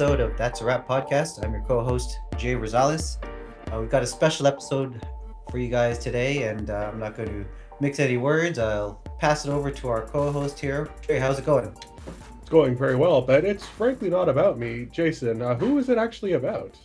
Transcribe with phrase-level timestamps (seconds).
[0.00, 1.44] another episode of That's a Wrap podcast.
[1.44, 3.18] I'm your co host, Jay Rosales.
[3.72, 5.00] Uh, we've got a special episode
[5.50, 7.46] for you guys today, and uh, I'm not going to
[7.80, 8.58] mix any words.
[8.58, 10.90] I'll pass it over to our co host here.
[11.06, 11.72] Jay, how's it going?
[12.40, 14.88] It's going very well, but it's frankly not about me.
[14.90, 16.76] Jason, uh, who is it actually about?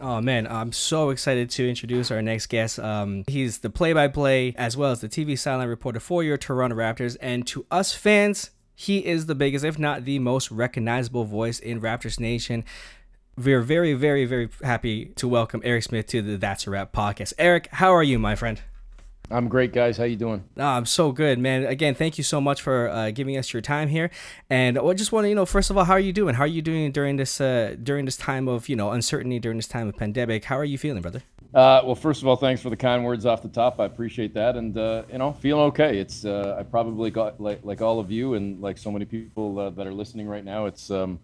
[0.00, 2.78] Oh man, I'm so excited to introduce our next guest.
[2.78, 7.16] Um, he's the play-by-play as well as the TV sideline reporter for your Toronto Raptors,
[7.20, 11.80] and to us fans, he is the biggest, if not the most recognizable voice in
[11.80, 12.64] Raptors Nation.
[13.36, 17.32] We're very, very, very happy to welcome Eric Smith to the That's a Wrap podcast.
[17.38, 18.60] Eric, how are you, my friend?
[19.30, 19.96] I'm great, guys.
[19.96, 20.44] How you doing?
[20.58, 21.64] Oh, I'm so good, man.
[21.64, 24.10] Again, thank you so much for uh, giving us your time here.
[24.50, 26.34] And I just want to, you know, first of all, how are you doing?
[26.34, 29.56] How are you doing during this uh, during this time of, you know, uncertainty during
[29.56, 30.44] this time of pandemic?
[30.44, 31.22] How are you feeling, brother?
[31.54, 33.78] Uh, well, first of all, thanks for the kind words off the top.
[33.78, 35.98] I appreciate that, and uh, you know, feeling okay.
[35.98, 39.60] It's uh, I probably got like like all of you and like so many people
[39.60, 40.66] uh, that are listening right now.
[40.66, 41.20] It's um,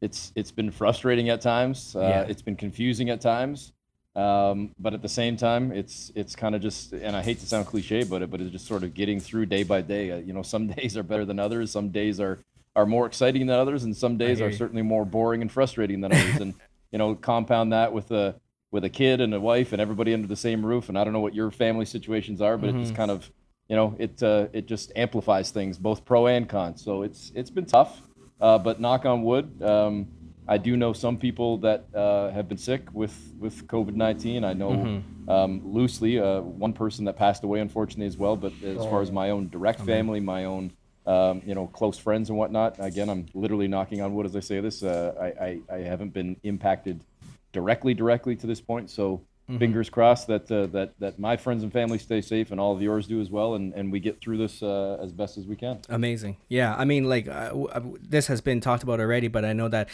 [0.00, 1.94] it's it's been frustrating at times.
[1.94, 2.20] Uh, Yeah.
[2.22, 3.72] It's been confusing at times.
[4.16, 7.46] Um, but at the same time, it's it's kind of just, and I hate to
[7.46, 10.10] sound cliche, but it, but it's just sort of getting through day by day.
[10.12, 11.70] Uh, you know, some days are better than others.
[11.70, 12.38] Some days are
[12.74, 14.56] are more exciting than others, and some days are you.
[14.56, 16.36] certainly more boring and frustrating than others.
[16.40, 16.54] and
[16.90, 18.34] you know, compound that with a
[18.70, 20.88] with a kid and a wife and everybody under the same roof.
[20.88, 23.30] And I don't know what your family situations are, but it just kind of,
[23.68, 26.76] you know, it uh, it just amplifies things, both pro and con.
[26.76, 28.02] So it's it's been tough,
[28.40, 29.62] uh, but knock on wood.
[29.62, 30.08] Um,
[30.50, 34.44] I do know some people that uh, have been sick with, with COVID 19.
[34.44, 38.34] I know um, loosely uh, one person that passed away, unfortunately, as well.
[38.34, 40.72] But as far as my own direct family, my own
[41.06, 44.40] um, you know close friends and whatnot, again, I'm literally knocking on wood as I
[44.40, 44.82] say this.
[44.82, 47.04] Uh, I, I, I haven't been impacted
[47.52, 48.90] directly directly to this point.
[48.90, 49.22] So
[49.58, 52.82] fingers crossed that uh, that that my friends and family stay safe and all of
[52.82, 55.56] yours do as well, and, and we get through this uh, as best as we
[55.56, 55.80] can.
[55.88, 56.36] Amazing.
[56.48, 59.54] Yeah, I mean, like uh, w- uh, this has been talked about already, but I
[59.54, 59.88] know that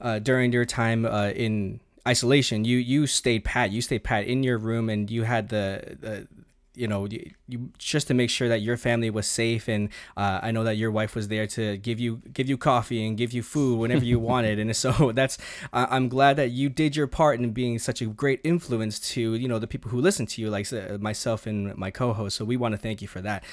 [0.00, 3.70] uh, during your time uh, in isolation, you you stayed pat.
[3.70, 5.98] You stayed pat in your room, and you had the.
[6.00, 6.28] the
[6.74, 10.40] you know, you, you just to make sure that your family was safe, and uh,
[10.42, 13.32] I know that your wife was there to give you give you coffee and give
[13.32, 15.38] you food whenever you wanted, and so that's
[15.72, 19.48] I'm glad that you did your part in being such a great influence to you
[19.48, 22.36] know the people who listen to you, like uh, myself and my co-host.
[22.36, 23.44] So we want to thank you for that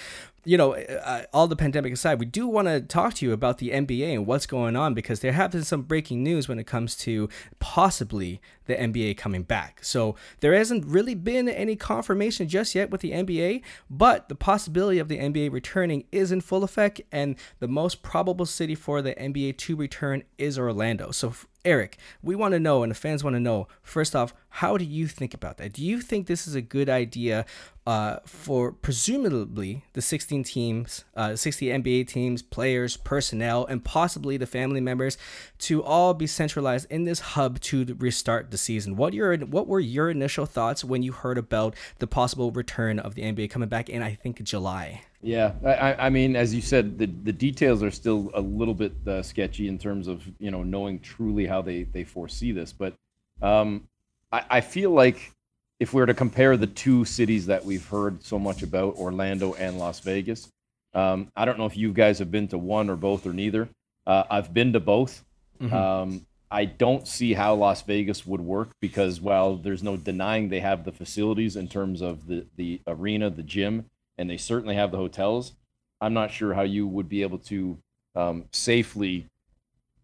[0.43, 3.59] you know, uh, all the pandemic aside, we do want to talk to you about
[3.59, 6.65] the NBA and what's going on because there have been some breaking news when it
[6.65, 7.29] comes to
[7.59, 9.83] possibly the NBA coming back.
[9.83, 14.97] So there hasn't really been any confirmation just yet with the NBA, but the possibility
[14.97, 19.13] of the NBA returning is in full effect, and the most probable city for the
[19.13, 21.11] NBA to return is Orlando.
[21.11, 24.77] So Eric, we want to know, and the fans want to know, first off, how
[24.77, 25.73] do you think about that?
[25.73, 27.45] Do you think this is a good idea
[27.85, 34.47] uh, for presumably the 16 teams, uh, 60 NBA teams, players, personnel, and possibly the
[34.47, 35.19] family members
[35.59, 38.95] to all be centralized in this hub to restart the season?
[38.95, 43.13] What your what were your initial thoughts when you heard about the possible return of
[43.13, 45.03] the NBA coming back in, I think, July?
[45.21, 48.93] Yeah, I, I- mean, as you said, the, the details are still a little bit
[49.07, 52.73] uh, sketchy in terms of you know knowing truly how they they foresee this.
[52.73, 52.95] But
[53.41, 53.87] um,
[54.31, 55.31] I, I feel like
[55.79, 59.53] if we were to compare the two cities that we've heard so much about, Orlando
[59.53, 60.47] and Las Vegas,
[60.93, 63.69] um, I don't know if you guys have been to one or both or neither.
[64.07, 65.23] Uh, I've been to both.
[65.71, 70.59] Um, I don't see how Las Vegas would work because while there's no denying they
[70.59, 73.85] have the facilities in terms of the the arena, the gym,
[74.21, 75.53] and they certainly have the hotels.
[75.99, 77.77] I'm not sure how you would be able to
[78.15, 79.27] um, safely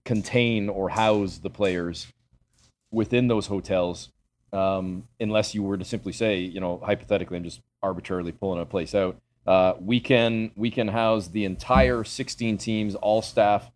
[0.05, 2.07] contain or house the players
[2.91, 4.09] within those hotels
[4.53, 8.65] um, unless you were to simply say, you know, hypothetically, I'm just arbitrarily pulling a
[8.65, 9.17] place out.
[9.45, 13.69] Uh, we can we can house the entire 16 teams, all staff,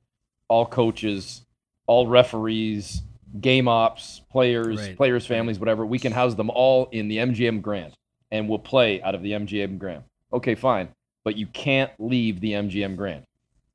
[0.47, 1.45] all coaches,
[1.87, 3.03] all referees,
[3.39, 4.97] game ops, players, Right.
[4.97, 5.85] players' families, whatever.
[5.85, 7.93] We can house them all in the MGM Grand,
[8.31, 10.03] and we'll play out of the MGM Grand.
[10.33, 10.89] Okay, fine,
[11.23, 13.23] but you can't leave the MGM Grand.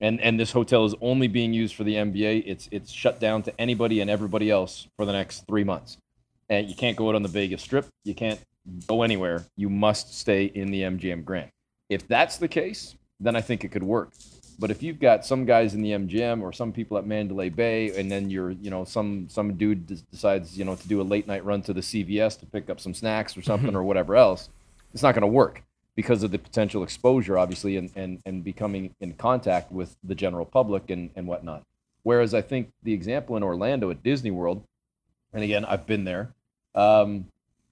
[0.00, 2.44] And and this hotel is only being used for the NBA.
[2.46, 5.96] It's it's shut down to anybody and everybody else for the next three months.
[6.48, 7.86] And you can't go out on the Vegas Strip.
[8.04, 8.40] You can't
[8.86, 9.46] go anywhere.
[9.56, 11.50] You must stay in the MGM Grand.
[11.88, 14.12] If that's the case, then I think it could work.
[14.58, 17.98] But if you've got some guys in the MGM or some people at Mandalay Bay,
[17.98, 21.04] and then you're, you know, some some dude des- decides, you know, to do a
[21.04, 24.16] late night run to the CVS to pick up some snacks or something or whatever
[24.16, 24.50] else,
[24.92, 25.62] it's not going to work
[25.96, 30.44] because of the potential exposure, obviously, and, and, and becoming in contact with the general
[30.44, 31.62] public and, and whatnot.
[32.02, 34.62] Whereas I think the example in Orlando at Disney World,
[35.32, 36.34] and again, I've been there,
[36.74, 37.26] um,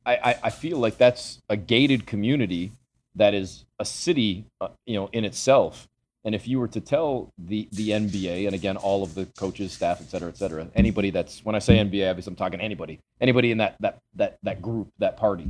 [0.06, 2.73] I, I, I feel like that's a gated community
[3.15, 5.87] that is a city, uh, you know, in itself.
[6.25, 9.73] And if you were to tell the the NBA and again all of the coaches,
[9.73, 12.99] staff, et cetera, et cetera, anybody that's when I say NBA, obviously I'm talking anybody,
[13.21, 15.49] anybody in that that that that group, that party.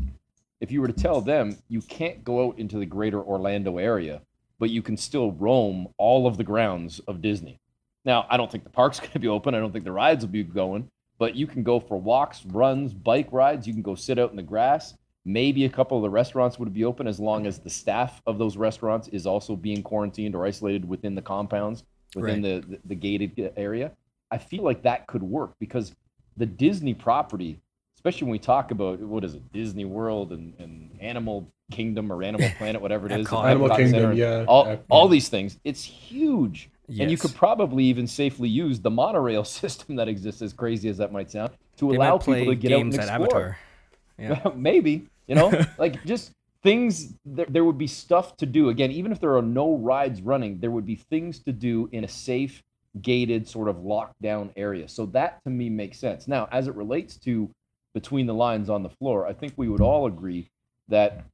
[0.64, 4.22] If you were to tell them you can't go out into the greater Orlando area,
[4.58, 7.60] but you can still roam all of the grounds of Disney.
[8.06, 9.54] Now, I don't think the park's going to be open.
[9.54, 10.88] I don't think the rides will be going,
[11.18, 13.66] but you can go for walks, runs, bike rides.
[13.66, 14.94] You can go sit out in the grass.
[15.26, 18.38] Maybe a couple of the restaurants would be open as long as the staff of
[18.38, 21.84] those restaurants is also being quarantined or isolated within the compounds,
[22.16, 22.62] within Right.
[22.62, 23.92] the, the, the gated area.
[24.30, 25.94] I feel like that could work because
[26.38, 27.60] the Disney property,
[28.04, 32.22] especially when we talk about what is it, Disney World and, and Animal Kingdom or
[32.22, 33.46] Animal Planet, whatever it is, Epcot.
[33.48, 34.44] Animal Epcot Kingdom, Center yeah.
[34.46, 35.58] all, Ep- all these things.
[35.64, 36.68] It's huge.
[36.86, 37.00] Yes.
[37.00, 40.98] And you could probably even safely use the monorail system that exists, as crazy as
[40.98, 43.24] that might sound, to They allow people to get out and games at explore.
[43.24, 43.58] Avatar.
[44.16, 44.40] Yeah.
[44.54, 46.30] Maybe, you know, like just
[46.62, 47.14] things.
[47.24, 48.68] There, there would be stuff to do.
[48.68, 52.04] Again, even if there are no rides running, there would be things to do in
[52.04, 52.62] a safe,
[53.02, 54.88] gated, sort of lockdown area.
[54.88, 56.28] So that to me makes sense.
[56.28, 57.50] Now, as it relates to
[57.94, 60.50] between the lines on the floor, I think we would all agree
[60.88, 61.24] that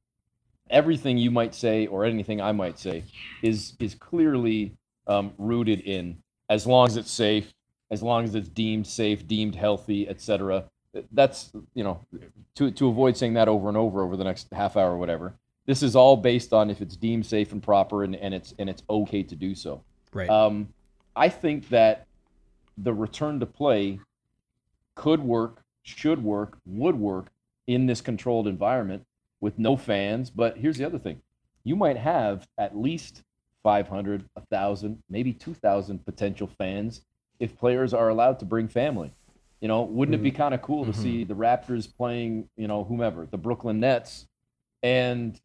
[0.69, 3.03] everything you might say or anything I might say
[3.41, 4.77] is is clearly
[5.07, 6.17] um, rooted in
[6.49, 7.53] as long as it's safe,
[7.89, 10.65] as long as it's deemed safe, deemed healthy, etc.
[11.11, 12.05] That's you know
[12.55, 15.33] to to avoid saying that over and over over the next half hour or whatever.
[15.65, 18.69] This is all based on if it's deemed safe and proper and, and it's and
[18.69, 19.83] it's okay to do so.
[20.13, 20.29] Right.
[20.29, 20.69] Um,
[21.15, 22.07] I think that
[22.77, 23.99] the return to play
[24.95, 27.27] could work, should work, would work
[27.67, 29.05] in this controlled environment
[29.39, 30.29] with no fans.
[30.29, 31.21] But here's the other thing
[31.63, 33.23] you might have at least
[33.63, 37.01] 500, 1,000, maybe 2,000 potential fans
[37.39, 39.11] if players are allowed to bring family.
[39.59, 40.95] You know, wouldn't it be kind of cool to Mhm.
[40.95, 44.25] see the Raptors playing, you know, whomever, the Brooklyn Nets,
[44.81, 45.39] and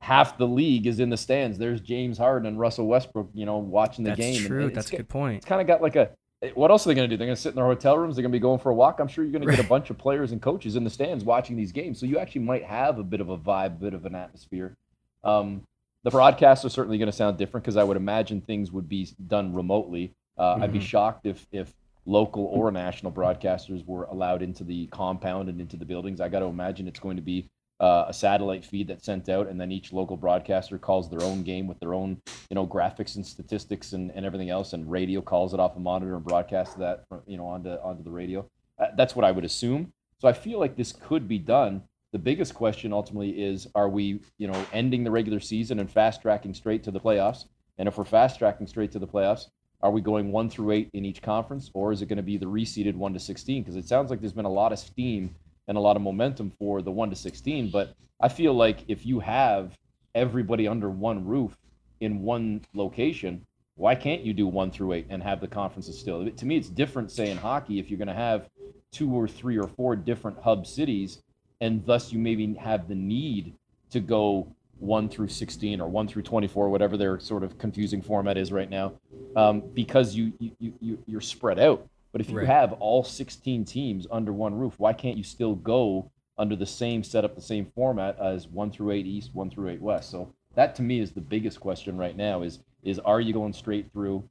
[0.00, 1.58] half the league is in the stands.
[1.58, 4.36] There's James Harden and Russell Westbrook, you know, watching the That's game.
[4.38, 4.70] and- true.
[4.70, 5.38] That's a good point.
[5.38, 6.10] it's kind of got like a
[6.54, 7.18] what else are they going to do?
[7.18, 8.74] They're going to sit in their hotel rooms they're going to be going for a
[8.74, 9.00] walk?
[9.00, 11.24] I'm sure you're going to get a bunch of players and coaches in the stands
[11.24, 13.94] watching these games so you actually might have a bit of a vibe a bit
[13.94, 14.76] of an atmosphere.
[15.24, 15.62] Um,
[16.04, 19.08] the broadcasts are certainly going to sound different because i would imagine things would be
[19.26, 20.12] done remotely.
[20.38, 20.82] Uh, i'd be Mhm.
[20.82, 21.74] shocked if if
[22.06, 26.20] local or national broadcasters were allowed into the compound and into the buildings.
[26.22, 29.48] I got to imagine it's going to be uh, a satellite feed that's sent out
[29.48, 32.20] and then each local broadcaster calls their own game with their own
[32.50, 35.80] you know graphics and statistics and, and everything else and radio calls it off a
[35.80, 38.44] monitor and broadcasts that you know onto onto the radio.
[38.78, 39.92] Uh, that's what i would assume.
[40.18, 41.82] So i feel like this could be done.
[42.10, 46.22] The biggest question ultimately is are we you know ending the regular season and fast
[46.22, 47.44] tracking straight to the playoffs?
[47.78, 49.46] And if we're fast tracking straight to the playoffs
[49.80, 52.36] are we going one through eight in each conference or is it going to be
[52.36, 55.34] the reseeded one to 16 because it sounds like there's been a lot of steam
[55.68, 59.06] and a lot of momentum for the 1 to 16 but i feel like if
[59.06, 59.76] you have
[60.14, 61.56] everybody under one roof
[62.00, 63.44] in one location
[63.78, 66.28] why can't you do 1 through 8 and have the conferences still?
[66.28, 68.48] To me it's different say in hockey if you're going to have
[68.90, 71.22] two or three or four different hub cities
[71.60, 73.54] and thus you maybe have the need
[73.90, 78.36] to go 1 through 16 or 1 through 24 whatever their sort of confusing format
[78.36, 78.92] is right now
[79.36, 81.86] um, because you, you, you you're spread out
[82.18, 82.46] but if you Right.
[82.48, 87.04] have all 16 teams under one roof, why can't you still go under the same
[87.04, 90.10] setup, the same format as one through eight East, one through eight West?
[90.10, 93.52] So that to me is the biggest question right now: is is are you going
[93.52, 94.28] straight through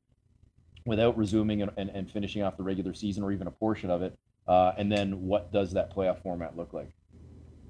[0.85, 4.01] without resuming and, and, and finishing off the regular season or even a portion of
[4.01, 4.17] it?
[4.47, 6.89] Uh, and then what does that playoff format look like?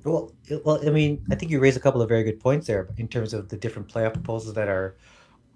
[0.04, 0.32] Well,
[0.66, 3.08] well, I mean, I think you raised a couple of very good points there in
[3.08, 4.96] terms of the different playoff proposals that are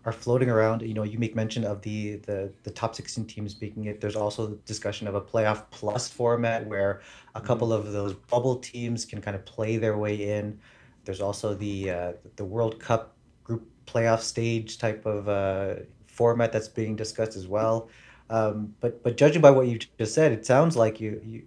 [0.05, 0.81] are floating around.
[0.81, 4.01] You know, you make mention of the the the top sixteen teams making it.
[4.01, 7.01] There's also the discussion of a playoff plus format where
[7.35, 10.59] a couple of those bubble teams can kind of play their way in.
[11.05, 15.75] There's also the uh, the World Cup group playoff stage type of uh,
[16.07, 17.89] format that's being discussed as well.
[18.29, 21.43] Um, but but judging by what you just said, it sounds like you you.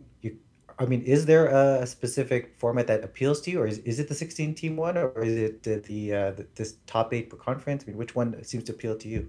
[0.78, 4.08] I mean, is there a specific format that appeals to you, or is, is it
[4.08, 7.36] the sixteen team one, or is it the, the, uh, the this top eight per
[7.36, 7.84] conference?
[7.84, 9.28] I mean, which one seems to appeal to you?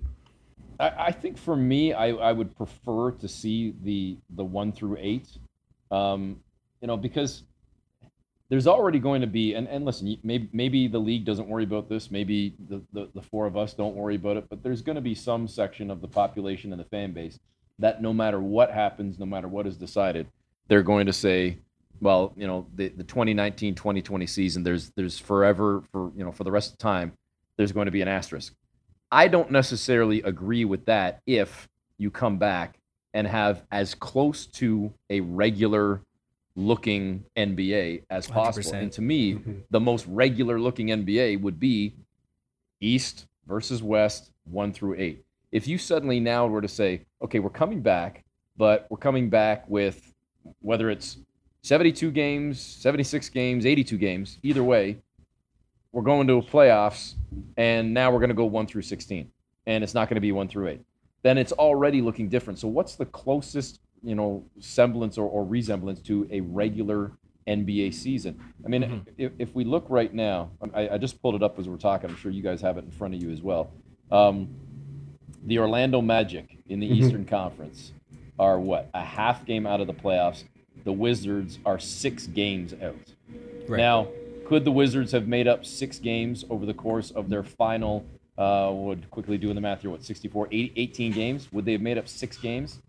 [0.80, 4.98] I, I think for me, I, I would prefer to see the the one through
[5.00, 5.28] eight,
[5.92, 6.40] um,
[6.82, 7.44] you know, because
[8.50, 11.90] there's already going to be and, and listen, maybe maybe the league doesn't worry about
[11.90, 14.96] this, maybe the, the, the four of us don't worry about it, but there's going
[14.96, 17.40] to be some section of the population and the fan base
[17.80, 20.28] that no matter what happens, no matter what is decided,
[20.68, 21.58] they're going to say,
[22.02, 26.52] well, you know, the, the 2019-2020 season, there's there's forever for you know for the
[26.52, 27.14] rest of the time,
[27.58, 28.54] there's going to be an asterisk.
[29.12, 31.68] I don't necessarily agree with that if
[31.98, 32.78] you come back
[33.14, 36.02] and have as close to a regular
[36.58, 38.72] looking NBA as possible.
[38.72, 38.82] 100%.
[38.82, 39.62] And to me, Mhm.
[39.70, 41.94] the most regular looking NBA would be
[42.82, 45.24] East, versus West, one through eight.
[45.52, 48.24] If you suddenly now were to say, okay, we're coming back,
[48.58, 50.14] but we're coming back with
[50.62, 51.18] whether it's
[51.64, 54.98] 72 games, 76 games, 82 games, either way,
[55.92, 57.14] we're going to playoffs,
[57.58, 59.32] and now we're going to go one through 16,
[59.66, 60.82] and it's not going to be one through eight.
[61.24, 62.60] Then it's already looking different.
[62.60, 67.14] So, what's the closest, you know, semblance or, or resemblance to a regular
[67.48, 68.40] NBA season?
[68.64, 69.10] I mean, mm-hmm.
[69.18, 72.10] if, if we look right now, I, I, just pulled it up as we're talking.
[72.10, 73.72] I'm sure you guys have it in front of you as well.
[74.12, 74.50] Um,
[75.46, 77.06] the Orlando Magic in the mm-hmm.
[77.06, 77.94] Eastern Conference
[78.40, 80.44] are what a half game out of the playoffs.
[80.84, 82.96] The Wizards are six games out.
[83.68, 83.78] Right.
[83.78, 84.08] Now,
[84.46, 88.06] could the Wizards have made up six games over the course of their final?
[88.38, 89.90] Uh, would quickly doing the math here.
[89.90, 91.52] What 64, 80, 18 games?
[91.54, 92.82] Would they have made up six games?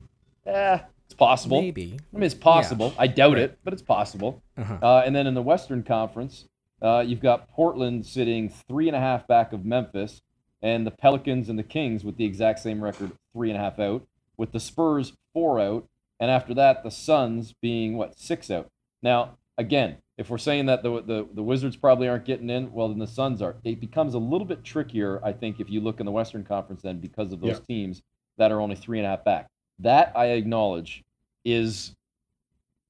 [0.44, 1.62] Eh, it's possible.
[1.62, 1.96] Maybe.
[2.12, 2.88] I mean, it's possible.
[2.88, 3.02] Yeah.
[3.02, 3.42] I doubt right.
[3.42, 4.42] it, but it's possible.
[4.58, 4.78] Uh-huh.
[4.82, 6.46] Uh, and then in the Western Conference,
[6.82, 10.20] uh, you've got Portland sitting three and a half back of Memphis,
[10.62, 13.78] and the Pelicans and the Kings with the exact same record, three and a half
[13.78, 15.86] out, with the Spurs four out,
[16.18, 18.68] and after that, the Suns being what six out.
[19.02, 22.88] Now, again, if we're saying that the, the, the Wizards probably aren't getting in, well,
[22.88, 23.56] then the Suns are.
[23.62, 26.80] It becomes a little bit trickier, I think, if you look in the Western Conference
[26.80, 27.66] then because of those yeah.
[27.68, 28.00] teams
[28.38, 29.48] that are only three and a half back.
[29.80, 31.04] That I acknowledge
[31.44, 31.94] is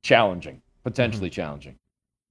[0.05, 1.35] challenging, potentially mm-hmm.
[1.35, 1.79] challenging.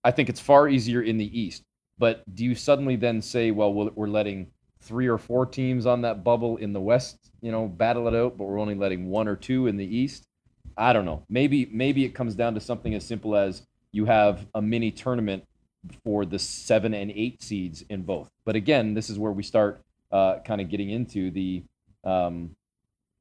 [0.05, 1.63] I think it's far easier in the East.
[1.97, 4.47] But do you suddenly then say, well, we're letting
[4.79, 8.39] three or four teams on that bubble in the West, you know, battle it out,
[8.39, 10.25] but we're only letting one or two in the East?
[10.75, 11.23] I don't know.
[11.29, 13.61] Maybe maybe it comes down to something as simple as
[13.91, 15.43] you have a mini tournament
[16.03, 18.31] for the seven and eight seeds in both.
[18.45, 21.63] But again, this is where we start uh, kind of getting into the
[22.03, 22.55] um,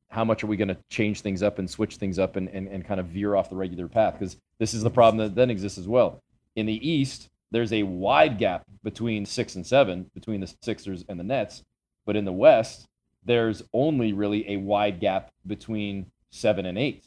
[0.08, 2.66] how much are we going to change things up and switch things up and, and,
[2.68, 4.14] and kind of veer off the regular path?
[4.18, 6.22] Because this is the problem that then exists as well.
[6.56, 11.20] In the East, there's a wide gap between six and seven, between the Sixers and
[11.20, 11.62] the Nets.
[12.06, 12.86] But in the West,
[13.24, 17.04] there's only really a wide gap between seven and eight.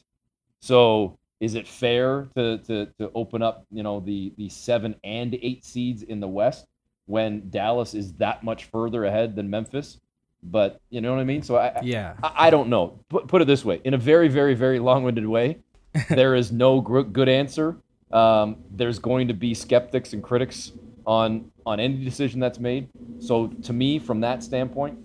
[0.61, 5.37] So is it fair to, to, to open up, you know, the, the seven and
[5.41, 6.65] eight seeds in the West
[7.05, 9.99] when Dallas is that much further ahead than Memphis?
[10.43, 11.41] But you know what I mean?
[11.43, 12.99] So I, yeah, I, I don't know.
[13.09, 15.59] Put, put it this way, in a very, very, very long-winded way,
[16.09, 17.77] there is no gr- good answer.
[18.11, 20.71] Um, there's going to be skeptics and critics
[21.05, 22.87] on on any decision that's made.
[23.19, 24.97] So to me, from that standpoint,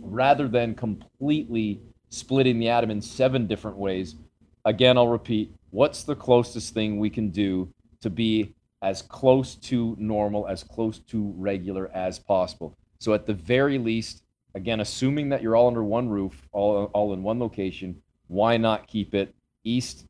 [0.00, 4.16] rather than completely splitting the atom in seven different ways,
[4.64, 9.94] again, I'll repeat, what's the closest thing we can do to be as close to
[9.98, 12.76] normal, as close to regular as possible?
[12.98, 17.12] So, at the very least, again, assuming that you're all under one roof, all, all
[17.12, 20.06] in one location, why not keep it east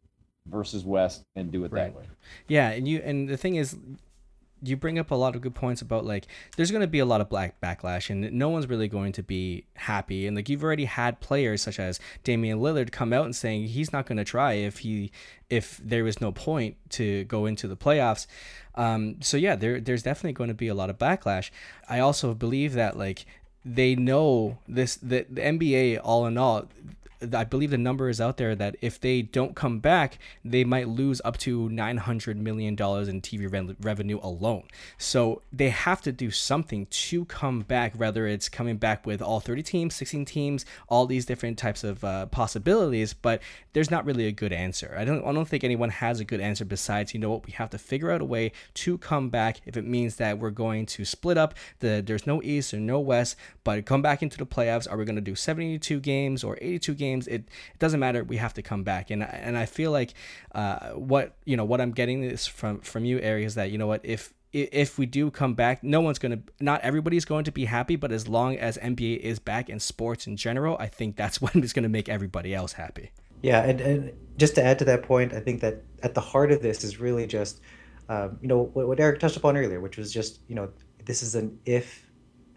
[0.47, 1.92] versus west and do it right.
[1.92, 2.04] that way?
[2.49, 3.76] Yeah, and you and the thing is,
[4.62, 6.26] you bring up a lot of good points about like
[6.57, 9.23] there's going to be a lot of black backlash and no one's really going to
[9.23, 10.26] be happy.
[10.26, 13.93] And like you've already had players such as Damian Lillard come out and saying he's
[13.93, 15.11] not going to try if he
[15.49, 18.26] if there was no point to go into the playoffs.
[18.75, 21.50] Um, so yeah there there's definitely going to be a lot of backlash.
[21.88, 23.25] I also believe that like
[23.64, 26.69] they know this that the NBA all in all
[27.34, 30.88] I believe the number is out there that if they don't come back, they might
[30.88, 34.64] lose up to $900 million in TV re- revenue alone.
[34.96, 39.40] So they have to do something to come back, whether it's coming back with all
[39.40, 44.26] 30 teams, 16 teams, all these different types of uh, possibilities, but there's not really
[44.26, 44.94] a good answer.
[44.98, 47.52] I don't, I don't think anyone has a good answer besides, you know what, we
[47.52, 50.86] have to figure out a way to come back if it means that we're going
[50.86, 54.46] to split up, the, there's no East or no West, but come back into the
[54.46, 54.90] playoffs.
[54.90, 57.10] Are we going to do 72 games or 82 games?
[57.11, 58.25] Games, it, it doesn't matter.
[58.25, 60.14] We have to come back, and and I feel like
[60.55, 63.79] uh, what you know what I'm getting is from from you, Ari, is that you
[63.79, 67.45] know what if if we do come back, no one's going to, not everybody's going
[67.45, 70.88] to be happy, but as long as NBA is back and sports in general, I
[70.88, 73.12] think that's what is going to make everybody else happy.
[73.43, 73.62] Yeah.
[73.62, 76.62] And, and just to add to that point, I think that at the heart of
[76.62, 77.61] this is really just,
[78.09, 80.69] um, you know, what, what Eric touched upon earlier, which was just, you know,
[81.05, 82.10] this is an if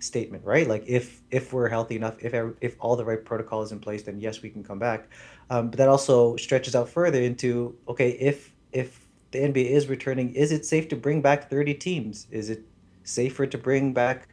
[0.03, 0.67] statement, right?
[0.67, 4.03] Like if if we're healthy enough, if if all the right protocol is in place,
[4.03, 5.09] then yes, we can come back.
[5.49, 8.99] Um, but that also stretches out further into okay, if if
[9.31, 12.27] the NBA is returning, is it safe to bring back thirty teams?
[12.31, 12.63] Is it
[13.03, 14.29] safer to bring back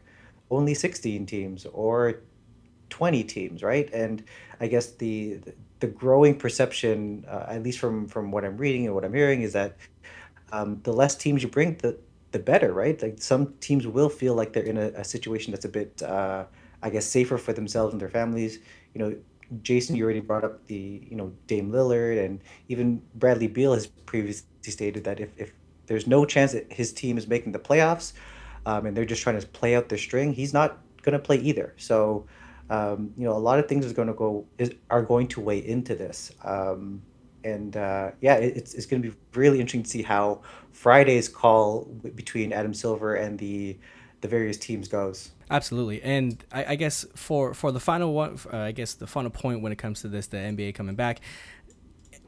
[0.50, 2.20] only sixteen teams or
[2.88, 3.88] twenty teams, right?
[3.92, 4.24] And
[4.60, 5.40] I guess the
[5.78, 9.42] the growing perception, uh, at least from from what I'm reading and what I'm hearing,
[9.42, 9.76] is that
[10.52, 11.96] um, the less teams you bring, the
[12.32, 13.00] the better, right?
[13.00, 16.44] Like some teams will feel like they're in a, a situation that's a bit, uh,
[16.82, 18.58] I guess, safer for themselves and their families.
[18.94, 19.16] You know,
[19.62, 23.86] Jason, you already brought up the, you know, Dame Lillard and even Bradley Beal has
[23.86, 25.52] previously stated that if, if
[25.86, 28.12] there's no chance that his team is making the playoffs
[28.66, 31.36] um, and they're just trying to play out their string, he's not going to play
[31.36, 31.74] either.
[31.76, 32.26] So,
[32.68, 35.40] um, you know, a lot of things is going to go is are going to
[35.40, 36.30] weigh into this.
[36.44, 37.02] Um,
[37.44, 40.40] and uh, yeah, it, it's it's going to be really interesting to see how
[40.72, 43.78] Friday's call between Adam Silver and the
[44.20, 45.30] the various teams goes.
[45.50, 49.30] Absolutely, and I, I guess for for the final one, uh, I guess the final
[49.30, 51.20] point when it comes to this, the NBA coming back,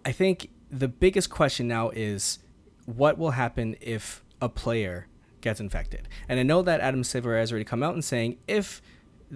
[0.04, 2.38] I think the biggest question now is
[2.86, 5.06] what will happen if a player
[5.40, 6.08] gets infected.
[6.28, 8.80] And I know that Adam Silver has already come out and saying if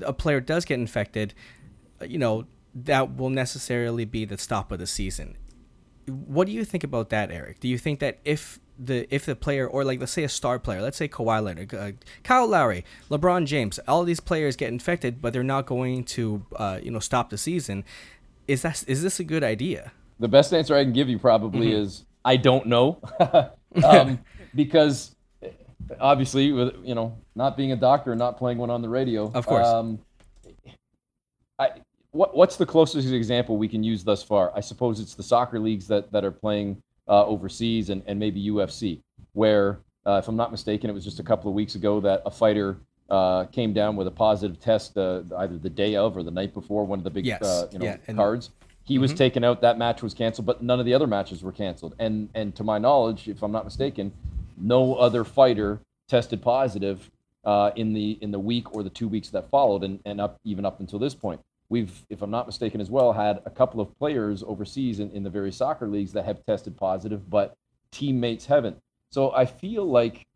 [0.03, 1.35] a player does get infected,
[2.01, 5.37] uh, you know that will necessarily be the stop of the season.
[6.07, 7.61] What do you think about that, Eric?
[7.61, 10.59] Do you think that if the if the player or like let's say a star
[10.59, 15.21] player, let's say Kawhi Leonard, uh, Kyle Lowry, LeBron James, all these players get infected,
[15.21, 17.85] but they're not going to uh, you know stop the season.
[18.47, 19.93] Is that is this a good idea?
[20.19, 21.83] The best answer I can give you probably mm-hmm.
[21.83, 23.01] is I don't know,
[23.85, 24.21] um,
[24.55, 25.15] because
[26.01, 29.31] obviously with you know not being a doctor and not playing one on the radio,
[29.33, 29.67] of course.
[29.67, 29.99] Um,
[31.59, 31.71] I,
[32.17, 34.53] what, what's the closest example we can use thus far?
[34.57, 38.43] I suppose it's the soccer leagues that, that are playing uh, overseas and, and maybe
[38.45, 39.01] UFC,
[39.35, 42.23] where, uh, if I'm not mistaken, it was just a couple of weeks ago that
[42.25, 42.79] a fighter
[43.11, 46.55] uh, came down with a positive test uh, either the day of or the night
[46.55, 47.43] before one of the big yes.
[47.43, 47.97] Uh, you know yeah.
[48.09, 48.51] and, cards.
[48.85, 49.03] He mm-hmm.
[49.03, 49.61] was taken out.
[49.61, 51.95] That match was canceled, but none of the other matches were canceled.
[51.99, 54.13] And and to my knowledge, if I'm not mistaken,
[54.57, 57.11] no other fighter tested positive
[57.45, 60.41] uh, in the in the week or the two weeks that followed, and, and up
[60.45, 61.41] even up until this point.
[61.69, 65.23] We've, if I'm not mistaken, as well, had a couple of players overseas in, in
[65.23, 67.55] the various soccer leagues that have tested positive, but
[67.91, 68.77] teammates haven't.
[69.11, 70.27] So I feel like,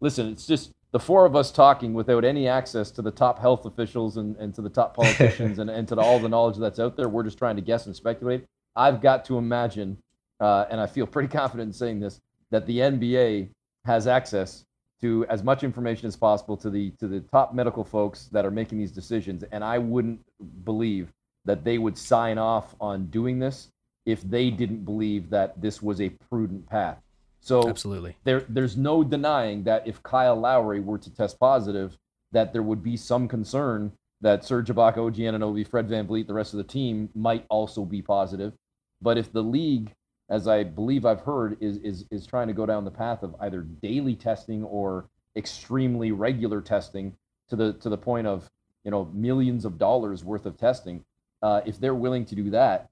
[0.00, 3.66] listen, it's just the four of us talking without any access to the top health
[3.66, 6.78] officials and, and to the top politicians and, and to the, all the knowledge that's
[6.78, 7.08] out there.
[7.08, 8.44] We're just trying to guess and speculate.
[8.74, 9.98] I've got to imagine,
[10.40, 13.50] uh, and I feel pretty confident in saying this, that the NBA
[13.84, 14.64] has access
[15.00, 18.50] to as much information as possible to the to the top medical folks that are
[18.50, 19.44] making these decisions.
[19.52, 20.20] And i wouldn't
[20.64, 21.12] believe
[21.44, 23.68] that they would sign off on doing this
[24.04, 26.98] if they didn't believe that this was a prudent path.
[27.40, 28.16] So absolutely.
[28.24, 31.96] there there's no denying that if kyle lowry were to test positive
[32.32, 36.58] that there would be some concern that serge ibaka og fred vanvleet the rest of
[36.58, 38.52] the team might also be positive.
[39.00, 39.92] But if the league
[40.28, 43.34] as I believe I've heard, is is is trying to go down the path of
[43.40, 47.16] either daily testing or extremely regular testing
[47.48, 48.50] to the to the point of
[48.84, 51.04] you know millions of dollars worth of testing.
[51.42, 52.88] Uh, if they're willing to do that,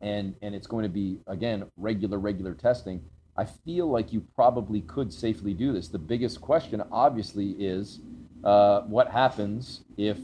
[0.00, 3.02] and and it's going to be again regular regular testing,
[3.36, 5.88] I feel like you probably could safely do this.
[5.88, 8.00] The biggest question, obviously, is
[8.42, 10.18] uh, what happens if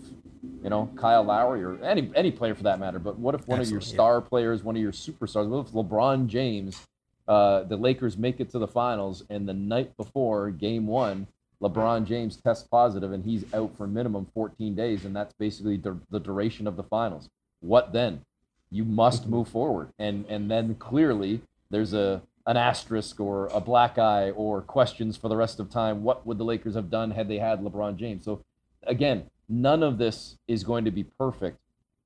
[0.64, 2.98] you know, Kyle Lowry or any any player for that matter.
[2.98, 4.28] But what if one Absolutely, of your star yeah.
[4.28, 6.80] players, one of your superstars, what if LeBron James,
[7.28, 11.26] uh, the Lakers make it to the finals, and the night before Game One,
[11.62, 15.98] LeBron James tests positive and he's out for minimum 14 days, and that's basically the,
[16.10, 17.28] the duration of the finals.
[17.60, 18.22] What then?
[18.70, 19.32] You must mm-hmm.
[19.32, 24.62] move forward, and and then clearly there's a an asterisk or a black eye or
[24.62, 26.02] questions for the rest of time.
[26.02, 28.24] What would the Lakers have done had they had LeBron James?
[28.24, 28.42] So
[28.82, 31.58] again, none of this is going to be perfect,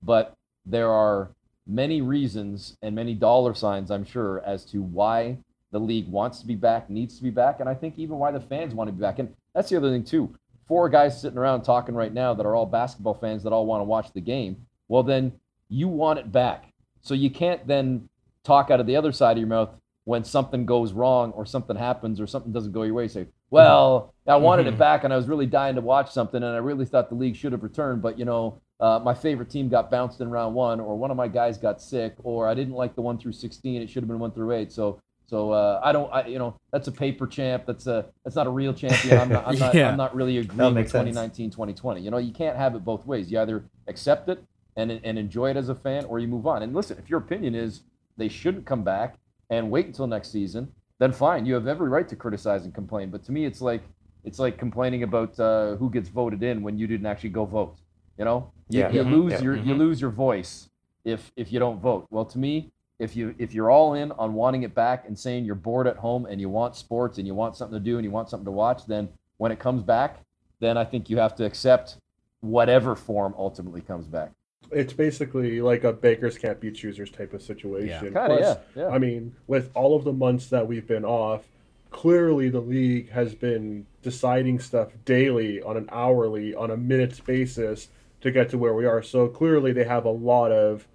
[0.02, 0.34] but
[0.66, 1.30] there are
[1.66, 5.38] many reasons and many dollar signs, I'm sure, as to why
[5.70, 8.32] the league wants to be back, needs to be back, and I think even why
[8.32, 9.18] the fans want to be back.
[9.18, 10.34] And that's the other thing too.
[10.66, 13.80] Four guys sitting around talking right now that are all basketball fans that all want
[13.80, 14.66] to watch the game.
[14.88, 15.32] Well, then
[15.68, 16.72] you want it back.
[17.00, 18.08] So you can't then
[18.44, 19.70] talk out of the other side of your mouth
[20.08, 23.02] when something goes wrong or something happens or something doesn't go your way.
[23.02, 24.76] you Say, well, I wanted mm-hmm.
[24.76, 27.14] it back and I was really dying to watch something and I really thought the
[27.14, 30.54] league should have returned, but you know, uh, my favorite team got bounced in round
[30.54, 33.32] one, or one of my guys got sick, or I didn't like the one through
[33.32, 33.82] 16.
[33.82, 34.72] It should have been one through eight.
[34.72, 37.64] So, so uh, I don't, I, you know, that's a paper champ.
[37.66, 39.18] That's a, that's not a real champion.
[39.18, 39.90] I'm not, I'm not, yeah.
[39.90, 42.00] I'm not really agreeing with 2019, 2020.
[42.00, 43.30] You know, you can't have it both ways.
[43.30, 44.42] You either accept it
[44.74, 46.62] and and enjoy it as a fan, or you move on.
[46.62, 47.82] And listen, if your opinion is
[48.16, 49.18] they shouldn't come back
[49.50, 51.46] and wait until next season, then fine.
[51.46, 53.10] You have every right to criticize and complain.
[53.10, 53.82] But to me, it's like
[54.24, 57.76] it's like complaining about uh, who gets voted in when you didn't actually go vote.
[58.18, 58.90] You know, yeah.
[58.90, 59.40] you, you lose yeah.
[59.42, 59.68] your mm-hmm.
[59.68, 60.68] you lose your voice
[61.04, 62.06] if if you don't vote.
[62.10, 65.44] Well, to me, if you if you're all in on wanting it back and saying
[65.44, 68.04] you're bored at home and you want sports and you want something to do and
[68.04, 70.18] you want something to watch, then when it comes back,
[70.58, 71.98] then I think you have to accept
[72.40, 74.32] whatever form ultimately comes back
[74.70, 77.88] it's basically like a bakers can't be choosers type of situation.
[77.88, 78.88] Yeah, kinda, Plus, yeah, yeah.
[78.88, 81.44] I mean, with all of the months that we've been off,
[81.90, 87.88] clearly the league has been deciding stuff daily on an hourly, on a minutes basis
[88.20, 89.02] to get to where we are.
[89.02, 90.86] So clearly they have a lot of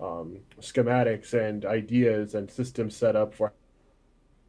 [0.00, 3.52] um, schematics and ideas and systems set up for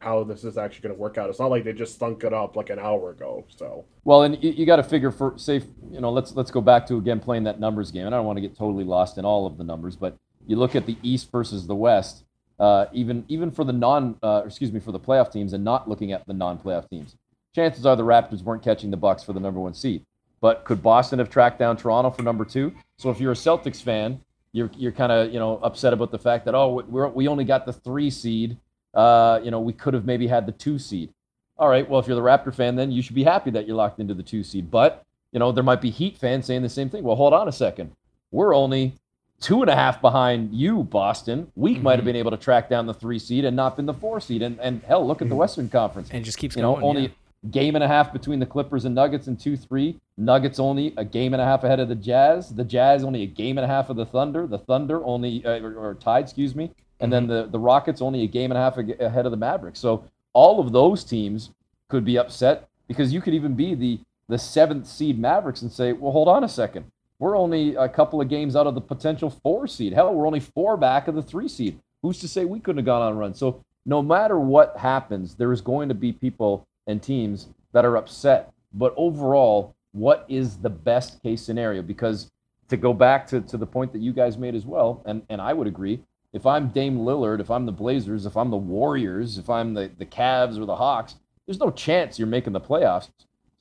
[0.04, 1.30] how this is actually going to work out.
[1.30, 3.44] It's not like they just thunk it up like an hour ago.
[3.48, 6.60] So well, and you, you got to figure for say you know let's let's go
[6.60, 8.06] back to again playing that numbers game.
[8.06, 10.56] And I don't want to get totally lost in all of the numbers, but you
[10.56, 12.24] look at the East versus the West.
[12.60, 15.88] Uh, even even for the non uh, excuse me for the playoff teams and not
[15.88, 17.16] looking at the non-playoff teams,
[17.54, 20.04] chances are the Raptors weren't catching the Bucks for the number one seed.
[20.40, 22.72] But could Boston have tracked down Toronto for number two?
[22.98, 24.20] So if you're a Celtics fan,
[24.52, 27.44] you're you're kind of you know upset about the fact that oh we we only
[27.44, 28.56] got the three seed
[28.94, 31.10] uh, you know, we could have maybe had the two seed.
[31.56, 33.76] All right, well, if you're the Raptor fan, then you should be happy that you're
[33.76, 34.70] locked into the two seed.
[34.70, 37.04] But, you know, there might be Heat fans saying the same thing.
[37.04, 37.92] Well, hold on a second.
[38.32, 38.94] We're only
[39.40, 41.52] two and a half behind you, Boston.
[41.54, 41.82] We mm-hmm.
[41.84, 44.20] might have been able to track down the three seed and not been the four
[44.20, 44.42] seed.
[44.42, 45.38] And, and hell, look at the mm-hmm.
[45.38, 46.08] Western Conference.
[46.10, 46.80] And just keeps you going.
[46.80, 47.08] know, only yeah.
[47.50, 49.96] game and a half between the Clippers and Nuggets and 2 3.
[50.16, 52.52] Nuggets only a game and a half ahead of the Jazz.
[52.52, 54.48] The Jazz only a game and a half of the Thunder.
[54.48, 57.32] The Thunder only, uh, or, or tied, excuse me and then mm-hmm.
[57.32, 59.78] the the Rockets only a game and a half ahead of the Mavericks.
[59.78, 61.50] So all of those teams
[61.88, 65.92] could be upset because you could even be the the seventh seed Mavericks and say,
[65.92, 66.86] well, hold on a second,
[67.18, 69.92] we're only a couple of games out of the potential four seed.
[69.92, 71.78] Hell, we're only four back of the three seed.
[72.02, 73.34] Who's to say we couldn't have gone on a run?
[73.34, 77.96] So no matter what happens, there is going to be people and teams that are
[77.96, 78.52] upset.
[78.72, 81.82] But overall, what is the best case scenario?
[81.82, 82.30] Because
[82.68, 85.40] to go back to, to the point that you guys made as well, and, and
[85.40, 86.00] I would agree,
[86.34, 89.90] if I'm Dame Lillard, if I'm the Blazers, if I'm the Warriors, if I'm the,
[89.96, 91.14] the Cavs or the Hawks,
[91.46, 93.08] there's no chance you're making the playoffs.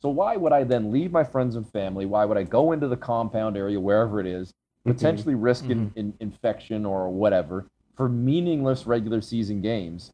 [0.02, 2.08] So why would I then leave my friends and family?
[2.08, 4.92] Why would I go into the compound area, wherever it is, mm-hmm.
[4.92, 5.44] potentially mm-hmm.
[5.44, 5.98] risk mm-hmm.
[5.98, 10.12] In, infection or whatever for meaningless regular season games?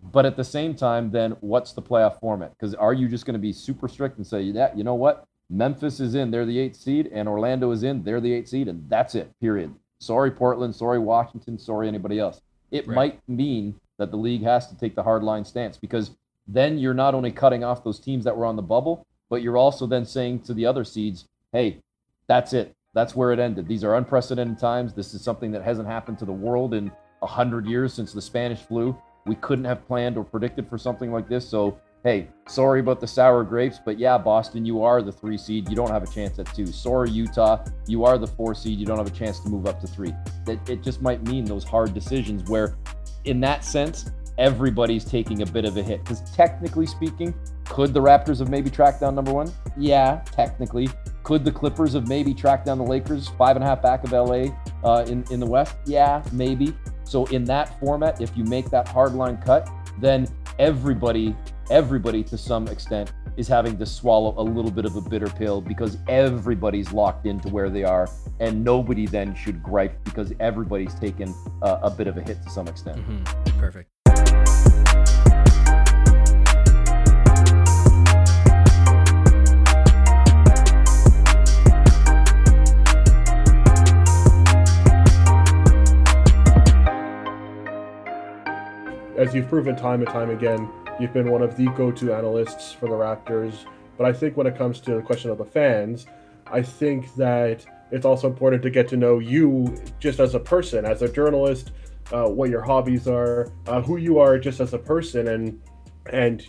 [0.00, 2.52] But at the same time, then what's the playoff format?
[2.56, 5.26] Because are you just going to be super strict and say, yeah, you know what?
[5.50, 8.68] Memphis is in, they're the eighth seed, and Orlando is in, they're the eighth seed,
[8.68, 9.74] and that's it, period.
[9.98, 10.74] Sorry, Portland.
[10.74, 11.58] Sorry, Washington.
[11.58, 12.40] Sorry, anybody else.
[12.70, 12.94] It right.
[12.94, 16.10] might mean that the league has to take the hardline stance because
[16.46, 19.56] then you're not only cutting off those teams that were on the bubble, but you're
[19.56, 21.80] also then saying to the other seeds, hey,
[22.28, 22.74] that's it.
[22.94, 23.68] That's where it ended.
[23.68, 24.94] These are unprecedented times.
[24.94, 28.60] This is something that hasn't happened to the world in 100 years since the Spanish
[28.60, 28.96] flu.
[29.26, 31.46] We couldn't have planned or predicted for something like this.
[31.48, 35.68] So hey, sorry about the sour grapes, but yeah, Boston, you are the three seed.
[35.68, 36.66] You don't have a chance at two.
[36.66, 38.78] Sorry, Utah, you are the four seed.
[38.78, 40.14] You don't have a chance to move up to three.
[40.46, 42.76] It, it just might mean those hard decisions where,
[43.24, 46.04] in that sense, everybody's taking a bit of a hit.
[46.04, 49.50] Because technically speaking, could the Raptors have maybe tracked down number one?
[49.76, 50.88] Yeah, technically.
[51.24, 54.12] Could the Clippers have maybe tracked down the Lakers five and a half back of
[54.12, 55.74] LA uh, in, in the West?
[55.86, 56.72] Yeah, maybe.
[57.02, 60.28] So in that format, if you make that hard line cut, then
[60.60, 61.34] everybody
[61.70, 65.60] everybody to some extent is having to swallow a little bit of a bitter pill
[65.60, 68.08] because everybody's locked into where they are
[68.40, 72.50] and nobody then should gripe because everybody's taken uh, a bit of a hit to
[72.50, 73.58] some extent mm-hmm.
[73.58, 73.90] perfect
[89.18, 92.88] as you've proven time and time again You've been one of the go-to analysts for
[92.88, 93.66] the Raptors,
[93.98, 96.06] but I think when it comes to the question of the fans,
[96.46, 100.86] I think that it's also important to get to know you just as a person,
[100.86, 101.72] as a journalist,
[102.12, 105.60] uh, what your hobbies are, uh, who you are just as a person, and
[106.10, 106.46] and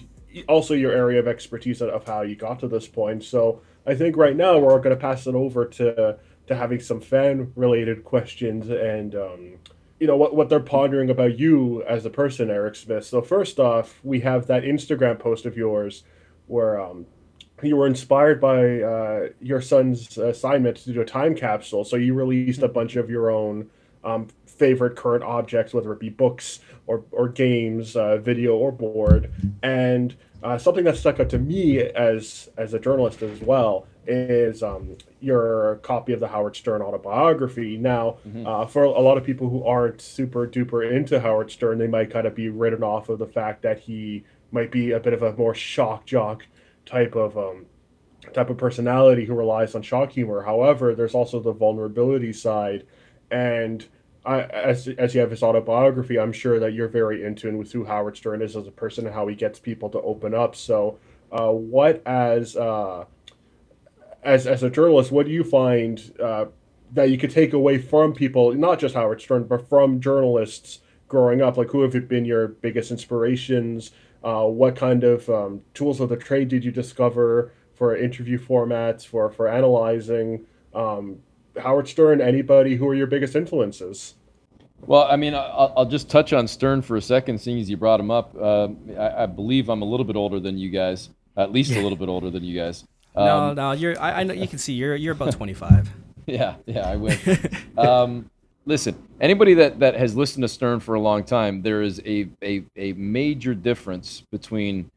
[0.48, 3.24] also your area of expertise of how you got to this point.
[3.24, 7.02] So I think right now we're going to pass it over to to having some
[7.02, 9.56] fan related questions and um,
[10.00, 13.06] you know what what they're pondering about you as a person, Eric Smith.
[13.06, 16.04] So first off, we have that Instagram post of yours
[16.46, 17.06] where um,
[17.64, 21.84] you were inspired by uh, your son's assignment to do a time capsule.
[21.84, 23.70] So you released a bunch of your own
[24.04, 29.32] um, favorite current objects, whether it be books or or games, uh, video or board,
[29.64, 34.64] and uh, something that stuck out to me as as a journalist as well is
[34.64, 37.78] um, your copy of the Howard Stern autobiography.
[37.78, 38.48] Now, mm-hmm.
[38.48, 42.12] uh, for a lot of people who aren't super duper into Howard Stern, they might
[42.12, 45.24] kind of be written off of the fact that he might be a bit of
[45.24, 46.46] a more shock jock
[46.86, 47.66] type of um,
[48.34, 50.42] type of personality who relies on shock humor.
[50.42, 52.86] However, there's also the vulnerability side,
[53.30, 53.86] and
[54.26, 57.72] I, as as you have his autobiography, I'm sure that you're very in tune with
[57.72, 60.56] who Howard Stern is as a person and how he gets people to open up.
[60.56, 61.00] So,
[61.32, 63.06] uh, what as uh,
[64.28, 66.46] as as a journalist, what do you find uh,
[66.94, 71.42] that you could take away from people, not just Howard Stern, but from journalists growing
[71.42, 71.56] up?
[71.58, 73.92] Like, who have been your biggest inspirations?
[74.24, 79.06] Uh, what kind of um, tools of the trade did you discover for interview formats,
[79.06, 80.46] for for analyzing?
[80.76, 81.20] Um,
[81.58, 82.76] Howard Stern, anybody?
[82.76, 84.16] Who are your biggest influences?
[84.82, 87.78] Well, I mean, I'll, I'll just touch on Stern for a second, seeing as you
[87.78, 88.36] brought him up.
[88.40, 88.68] Uh,
[89.00, 91.98] I, I believe I'm a little bit older than you guys, at least a little
[91.98, 92.84] bit older than you guys.
[93.18, 94.00] No, Um, no, you're.
[94.02, 94.96] I, I know you can see you're.
[94.96, 95.90] You're about 25.
[96.26, 97.26] Yeah, yeah, I wish.
[97.78, 98.30] um,
[98.66, 102.28] listen, anybody that, that has listened to Stern for a long time, there is a,
[102.44, 104.92] a, a major difference between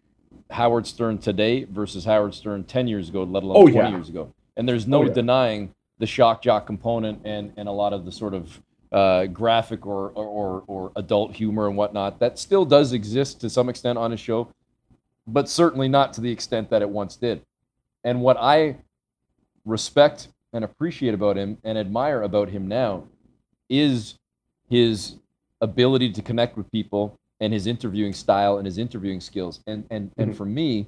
[0.50, 3.88] Howard Stern today versus Howard Stern 10 years ago, let alone Oh, 20 yeah.
[3.90, 4.32] years ago.
[4.56, 5.12] And there's no Oh, yeah.
[5.12, 9.86] denying the shock jock component and, and a lot of the sort of uh, graphic
[9.86, 14.10] or, or, or adult humor and whatnot that still does exist to some extent on
[14.10, 14.48] his show,
[15.28, 17.40] but certainly not to the extent that it once did.
[18.04, 18.76] And what I
[19.64, 23.04] respect and appreciate about him and admire about him now
[23.68, 24.16] is
[24.68, 25.16] his
[25.60, 29.60] ability to connect with people and his interviewing style and his interviewing skills.
[29.66, 30.36] And and and Mhm.
[30.36, 30.86] for me,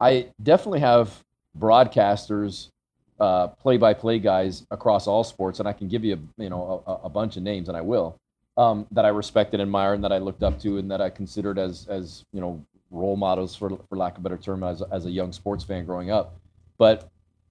[0.00, 1.22] I definitely have
[1.58, 2.70] broadcasters,
[3.18, 6.92] uh, play-by-play guys across all sports, and I can give you a, you know a,
[7.04, 8.16] a bunch of names, and I will,
[8.56, 11.10] um, that I respect and admire, and that I looked up to, and that I
[11.10, 14.82] considered as as you know role models for for lack of a better term as
[14.90, 16.34] as a young sports fan growing up.
[16.78, 17.08] But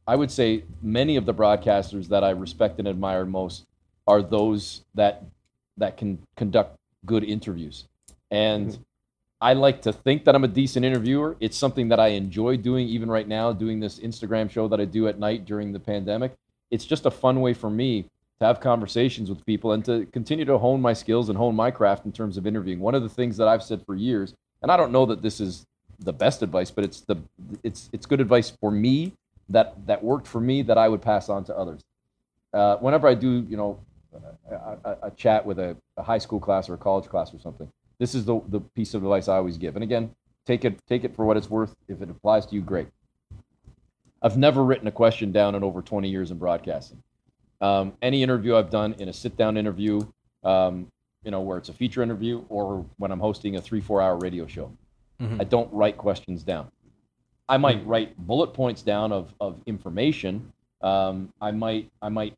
[0.08, 3.66] I would say many of the broadcasters that I respect and admire most
[4.08, 5.24] are those that
[5.78, 7.86] that can conduct good interviews.
[8.32, 8.82] And mm-hmm.
[9.42, 11.38] I like to think that I'm a decent interviewer.
[11.40, 14.86] It's something that I enjoy doing even right now, doing this Instagram show that I
[14.86, 16.34] do at night during the pandemic.
[16.72, 18.04] It's just a fun way for me
[18.40, 21.72] to have conversations with people and to continue to hone my skills and hone my
[21.72, 22.80] craft in terms of interviewing.
[22.80, 25.40] One of the things that I've said for years, and I don't know that this
[25.40, 25.66] is
[26.00, 27.18] the best advice, but it's the
[27.64, 29.14] it's it's good advice for me
[29.50, 31.82] that that worked for me that I would pass on to others.
[32.54, 33.80] Uh, whenever I do, you know,
[34.50, 37.40] a, a, a chat with a, a high school class or a college class or
[37.40, 39.76] something, this is the the piece of advice I always give.
[39.76, 40.12] And again,
[40.46, 41.76] take it take it for what it's worth.
[41.88, 42.88] If it applies to you, great.
[44.22, 47.02] I've never written a question down in over 20 years in broadcasting.
[47.62, 50.02] Um, any interview I've done in a sit down interview,
[50.44, 50.88] um,
[51.24, 54.18] you know, where it's a feature interview or when I'm hosting a three, four hour
[54.18, 54.72] radio show,
[55.20, 55.42] Mhm.
[55.42, 56.72] I don't write questions down.
[57.50, 60.52] I might write bullet points down of, of information.
[60.82, 62.36] Um, I might, I might,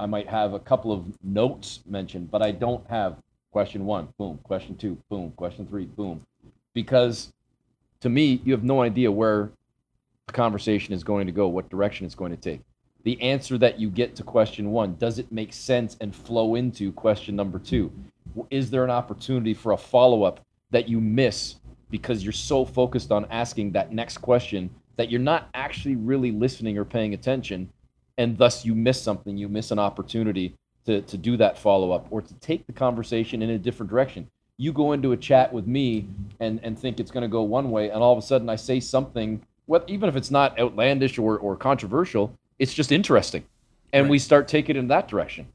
[0.00, 3.18] I might have a couple of notes mentioned, but I don't have
[3.52, 6.22] question one, boom, question two, boom, question three, boom,
[6.72, 7.32] because
[8.00, 9.52] to me, you have no idea where
[10.26, 12.60] the conversation is going to go, what direction it's going to take.
[13.04, 16.90] The answer that you get to question one, does it make sense and flow into
[16.92, 17.92] question number two?
[18.50, 21.56] Is there an opportunity for a follow up that you miss
[21.90, 26.78] because you're so focused on asking that next question that you're not actually really listening
[26.78, 27.70] or paying attention?
[28.16, 30.54] And thus you miss something, you miss an opportunity
[30.86, 34.28] to, to do that follow up or to take the conversation in a different direction.
[34.56, 36.06] You go into a chat with me
[36.38, 38.56] and, and think it's going to go one way, and all of a sudden I
[38.56, 43.44] say something, what, even if it's not outlandish or, or controversial, it's just interesting.
[43.92, 45.46] And we start taking it in that direction.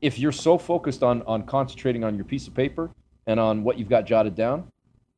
[0.00, 2.90] If you're so focused on, on concentrating on your piece of paper
[3.26, 4.70] and on what you've got jotted down,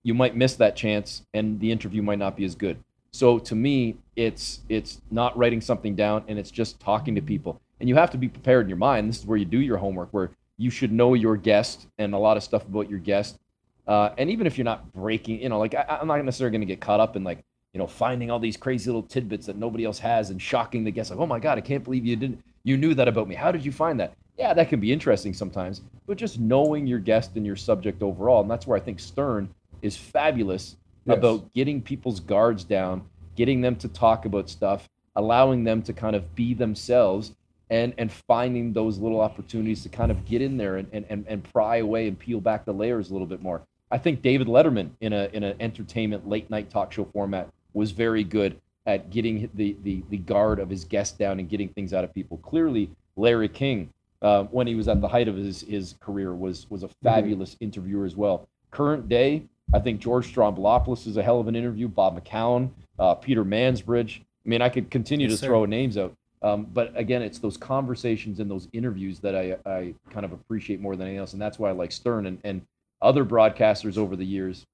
[0.03, 2.83] you might miss that chance and the interview might not be as good.
[3.13, 7.61] So to me, it's it's not writing something down and it's just talking to people.
[7.81, 9.09] And you have to be prepared in your mind.
[9.09, 12.19] This is where you do your homework, where you should know your guest and a
[12.19, 13.39] lot of stuff about your guest.
[13.87, 16.61] Uh, and even if you're not breaking, you know, like I, I'm not necessarily going
[16.61, 19.57] to get caught up in like, you know, finding all these crazy little tidbits that
[19.57, 21.11] nobody else has and shocking the guest.
[21.11, 23.35] Like, oh my God, I can't believe you didn't, you knew that about me.
[23.35, 24.13] How did you find that?
[24.41, 28.41] Yeah, that can be interesting sometimes, but just knowing your guest and your subject overall.
[28.41, 29.51] And that's where I think Stern
[29.83, 30.77] is fabulous
[31.07, 31.17] Yes.
[31.17, 33.03] about getting people's guards down,
[33.35, 37.35] getting them to talk about stuff, allowing them to kind of be themselves
[37.71, 41.25] and and finding those little opportunities to kind of get in there and, and, and,
[41.29, 43.63] and pry away and peel back the layers a little bit more.
[43.91, 47.91] I think David Letterman in a in an entertainment late night talk show format was
[47.93, 51.93] very good at getting the the the guard of his guests down and getting things
[51.95, 52.37] out of people.
[52.39, 53.91] Clearly, Larry King,
[54.23, 57.57] uh, when he was at the height of his his career, was was a fabulous
[57.61, 58.49] interviewer as well.
[58.71, 61.89] Current day, I think George Stroumboulopoulos is a hell of an interview.
[61.89, 64.21] Bob McCown, uh, Peter Mansbridge.
[64.21, 65.47] I mean, I could continue Yes, to sir.
[65.49, 66.15] throw names out.
[66.43, 70.81] Um, but again, it's those conversations and those interviews that I, I kind of appreciate
[70.81, 71.35] more than anything else.
[71.35, 72.63] And that's why I like Stern and, and
[73.03, 74.65] other broadcasters over the years,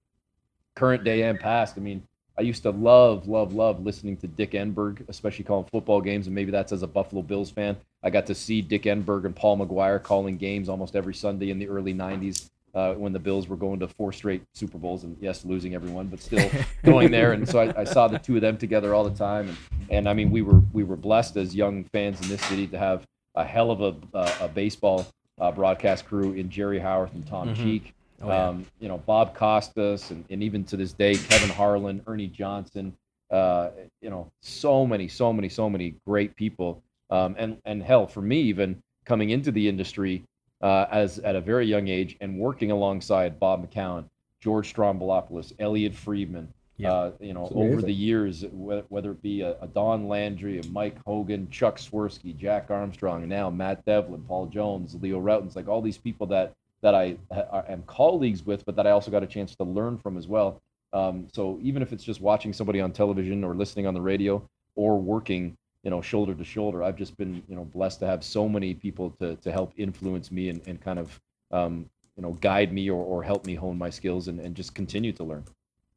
[0.76, 1.74] current day and past.
[1.76, 2.02] I mean,
[2.38, 6.27] I used to love, love, love listening to Dick Enberg, especially calling football games.
[6.27, 7.77] And maybe that's as a Buffalo Bills fan.
[8.03, 11.59] I got to see Dick Enberg and Paul Maguire calling games almost every Sunday in
[11.59, 15.16] the early 90s uh, when the Bills were going to four straight Super Bowls and,
[15.20, 16.51] yes, losing everyone, but still
[16.85, 17.33] going there.
[17.33, 19.49] And so I, I saw the two of them together all the time.
[19.49, 19.57] And,
[19.88, 22.79] and I mean, we were we were blessed as young fans in this city to
[22.79, 25.07] have a hell of a, a, a baseball
[25.40, 27.57] uh, broadcast crew in Jerry Howarth and Tom Mhm.
[27.57, 27.94] Cheek.
[28.22, 28.48] Oh, yeah.
[28.48, 32.96] um, you know, Bob Costas, and, and even to this day, Kevin Harlan, Ernie Johnson.
[33.31, 36.83] Uh, you know, so many, so many, so many great people.
[37.11, 40.24] Um, and and hell, for me, even coming into the industry,
[40.62, 44.05] uh, as at a very young age and working alongside Bob McCown,
[44.40, 46.52] George Stroumboulopoulos, Elliot Friedman.
[46.79, 46.92] Yeah.
[46.92, 50.98] Uh, you know, over the years, whether it be a, a Don Landry, a Mike
[51.07, 55.81] Hogan, Chuck Swirsky, Jack Armstrong, and now Matt Devlin, Paul Jones, Leo Rautins, like all
[55.81, 56.52] these people that
[56.87, 59.99] that I ha- am colleagues with, but that I also got a chance to learn
[59.99, 60.62] from as well.
[60.92, 64.40] Um, so even if it's just watching somebody on television or listening on the radio
[64.77, 68.22] or working, you know, shoulder to shoulder, I've just been, you know, blessed to have
[68.22, 71.20] so many people to, to help influence me and, and kind of,
[71.51, 74.72] um, you know, guide me or, or help me hone my skills and, and just
[74.72, 75.42] continue to learn.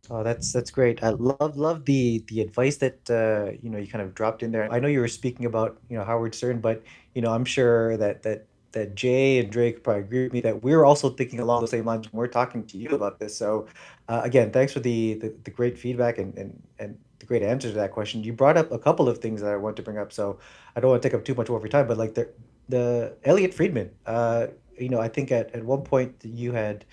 [0.10, 1.04] Oh, that's that's great.
[1.04, 4.52] I love love the the advice that uh, you know you kind of dropped in
[4.52, 4.68] there.
[4.72, 6.82] I know you were speaking about you know Howard Stern, but
[7.14, 10.64] you know I'm sure that that that Jay and Drake probably agree with me that
[10.64, 13.36] we're also thinking along the same lines when we're talking to you about this.
[13.36, 13.68] So
[14.08, 17.70] uh, again, thanks for the, the the great feedback and and and the great answer
[17.70, 18.24] to that question.
[18.24, 20.40] You brought up a couple of things that I want to bring up, so
[20.76, 21.88] I don't want to take up too much of your time.
[21.88, 22.30] But like the
[22.70, 26.86] the Elliotte Friedman, uh, you know, I think at at one point you had,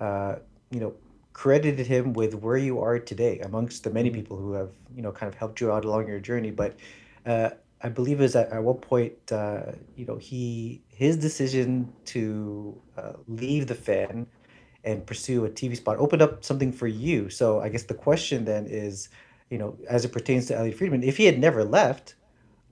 [0.00, 0.36] uh,
[0.70, 0.94] you know
[1.32, 5.12] credited him with where you are today amongst the many people who have you know
[5.12, 6.76] kind of helped you out along your journey but
[7.24, 7.48] uh,
[7.82, 11.70] i believe is that at one point uh, you know he his decision
[12.04, 14.26] to uh, leave the fan
[14.84, 18.44] and pursue a tv spot opened up something for you so i guess the question
[18.44, 19.08] then is
[19.50, 22.14] you know as it pertains to elliotte friedman if he had never left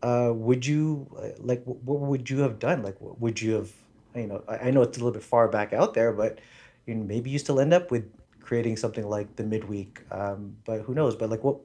[0.03, 3.71] uh, would you uh, like what would you have done like would you have
[4.15, 6.39] you know i, know it's a little bit far back out there but
[6.89, 8.11] you know, maybe you still end up with
[8.41, 10.01] creating something like the midweek.
[10.11, 11.15] Um, but who knows?
[11.15, 11.59] But like, what,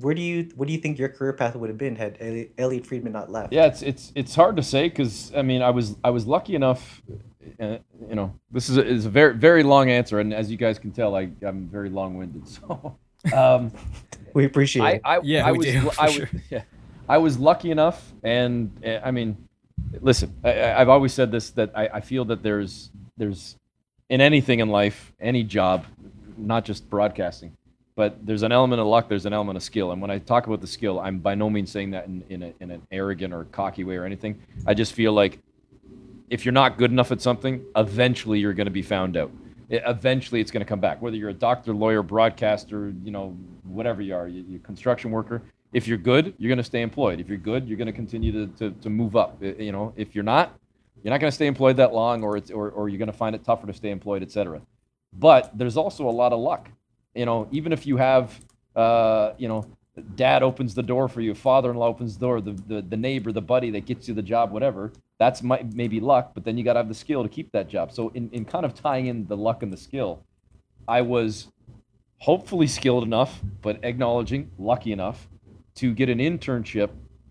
[0.00, 2.18] where do you, what do you think your career path would have been had
[2.58, 3.52] Elliotte Friedman not left?
[3.52, 6.54] Yeah, it's it's it's hard to say because I mean I was I was lucky
[6.54, 7.02] enough,
[7.60, 7.78] uh,
[8.08, 8.34] you know.
[8.50, 11.14] This is a, is a very very long answer, and as you guys can tell,
[11.16, 12.42] I I'm very long winded.
[12.48, 12.98] So,
[13.34, 13.72] um,
[14.34, 15.00] We appreciate I, it.
[15.04, 16.62] I Yeah, I we was do, I for was yeah,
[17.08, 19.36] I was lucky enough, and uh, I mean,
[20.00, 23.56] listen, I, I- I've always said this that I, I feel that there's there's
[24.10, 25.86] in anything in life, any job,
[26.36, 27.56] not just broadcasting,
[27.96, 29.92] but there's an element of luck, there's an element of skill.
[29.92, 32.42] And when I talk about the skill, I'm by no means saying that in, in,
[32.42, 34.40] a, in an arrogant or cocky way or anything.
[34.66, 35.38] I just feel like
[36.30, 39.30] if you're not good enough at something, eventually you're going to be found out.
[39.70, 41.00] E- Eventually, it's going to come back.
[41.00, 45.42] Whether you're a doctor, lawyer, broadcaster, you know, whatever you are, you, you construction worker.
[45.72, 47.20] If you're good, you're going to stay employed.
[47.20, 49.40] If you're good, you're going to continue to, to, to move up.
[49.40, 50.58] You know, if you're not,
[51.02, 53.16] you're not going to stay employed that long, or it's or, or you're going to
[53.16, 54.60] find it tougher to stay employed, et cetera.
[55.12, 56.70] But there's also a lot of luck.
[57.14, 58.38] You know, even if you have,
[58.74, 59.66] uh, you know,
[60.16, 63.40] dad opens the door for you, father-in-law opens the door, the, the, the neighbor, the
[63.42, 64.92] buddy that gets you the job, whatever.
[65.18, 67.68] That's might, maybe luck, but then you got to have the skill to keep that
[67.68, 67.92] job.
[67.92, 70.24] So in, in kind of tying in the luck and the skill,
[70.88, 71.48] I was
[72.18, 75.28] hopefully skilled enough, but acknowledging lucky enough
[75.76, 76.90] to get an internship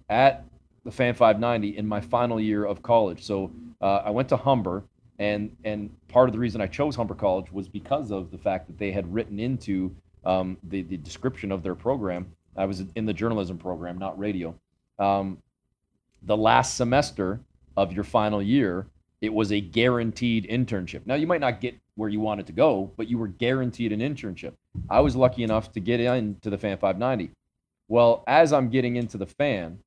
[0.09, 0.45] at
[0.85, 3.23] the Fan 590 in my final year of college.
[3.23, 4.83] So uh, I went to Humber,
[5.19, 8.67] and and part of the reason I chose Humber College was because of the fact
[8.67, 9.95] that they had written into
[10.25, 12.31] um, the the description of their program.
[12.55, 14.55] I was in the journalism program, not radio.
[14.99, 15.39] Um,
[16.21, 17.39] the last semester
[17.75, 18.87] of your final year,
[19.21, 21.05] it was a guaranteed internship.
[21.05, 23.99] Now you might not get where you wanted to go, but you were guaranteed an
[23.99, 24.53] internship.
[24.89, 27.31] I was lucky enough to get into the Fan 590.
[27.87, 29.79] Well, as I'm getting into the fan,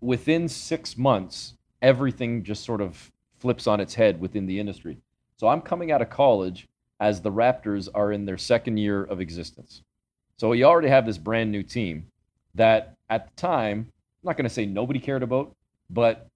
[0.00, 3.10] within six months, everything just sort of
[3.44, 4.96] flips on its head within the industry.
[5.36, 6.66] So I'm coming out of college
[6.98, 9.82] as the Raptors are in their second year of existence.
[10.38, 12.06] So you already have this brand new team
[12.54, 15.54] that at the time, I'm not going to say nobody cared about,
[15.90, 16.26] but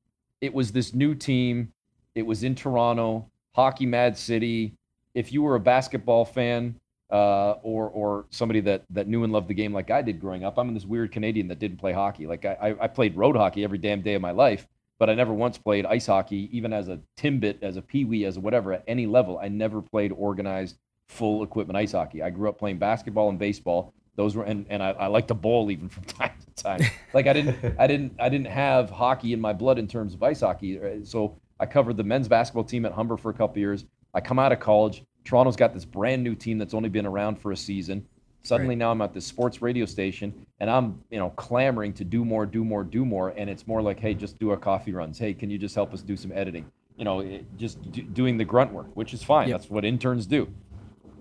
[0.42, 1.72] it was this new team.
[2.14, 4.74] It was in Toronto, Hockey Mad City.
[5.14, 6.74] If you were a basketball fan,
[7.10, 10.44] uh, or or somebody that that knew and loved the game like I did growing
[10.44, 10.58] up.
[10.58, 12.26] I'm in this weird Canadian that didn't play hockey.
[12.26, 14.68] Like I, I I played road hockey every damn day of my life,
[14.98, 18.36] but I never once played ice hockey, even as a timbit, as a peewee, as
[18.36, 19.38] a whatever at any level.
[19.40, 20.76] I never played organized
[21.08, 22.22] full equipment ice hockey.
[22.22, 23.94] I grew up playing basketball and baseball.
[24.16, 26.80] Those were and, and I, I like to bowl even from time to time.
[27.14, 30.22] Like I didn't I didn't I didn't have hockey in my blood in terms of
[30.22, 30.80] ice hockey.
[30.80, 33.84] Uh, So I covered the men's basketball team at Humber for a couple years.
[34.14, 35.04] I come out of college.
[35.24, 38.06] Toronto's got this brand new team that's only been around for a season.
[38.42, 42.24] Suddenly now I'm at this sports radio station and I'm, you know, clamoring to do
[42.24, 43.34] more, do more, do more.
[43.36, 45.18] And it's more like, hey, just do our coffee runs.
[45.18, 46.64] Hey, can you just help us do some editing?
[46.96, 49.48] You know, it, just do, doing the grunt work, which is fine.
[49.48, 49.60] Yep.
[49.60, 50.48] That's what interns do.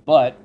[0.05, 0.39] But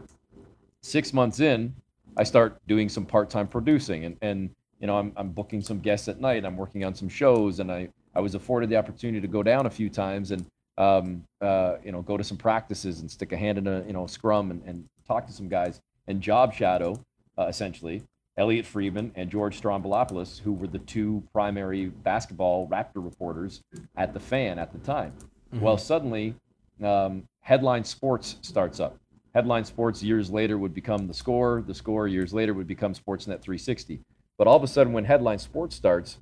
[0.80, 1.72] six months in,
[2.16, 4.50] I start doing some part-time producing and, and
[4.80, 6.44] you know, I'm, I'm booking some guests at night.
[6.44, 9.66] I'm working on some shows and I, I was afforded the opportunity to go down
[9.66, 10.44] a few times and,
[10.78, 13.92] um, uh, you know, go to some practices and stick a hand in a, you
[13.92, 17.04] know, scrum and, and talk to some guys and job shadow,
[17.38, 18.02] uh, essentially.
[18.38, 23.62] Elliotte Friedman and George Stroumboulopoulos, who were the two primary basketball Raptor reporters
[23.96, 25.12] at the fan at the time.
[25.60, 26.34] Well, suddenly,
[26.82, 28.96] um, Headline Sports starts up.
[29.34, 31.62] Headline Sports years later would become The Score.
[31.66, 34.00] The Score years later would become Sportsnet 360.
[34.38, 36.18] But all of a sudden, when Headline Sports starts,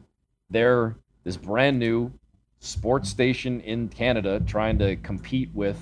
[0.48, 2.12] they're this brand new
[2.60, 5.78] sports station in Canada trying to compete with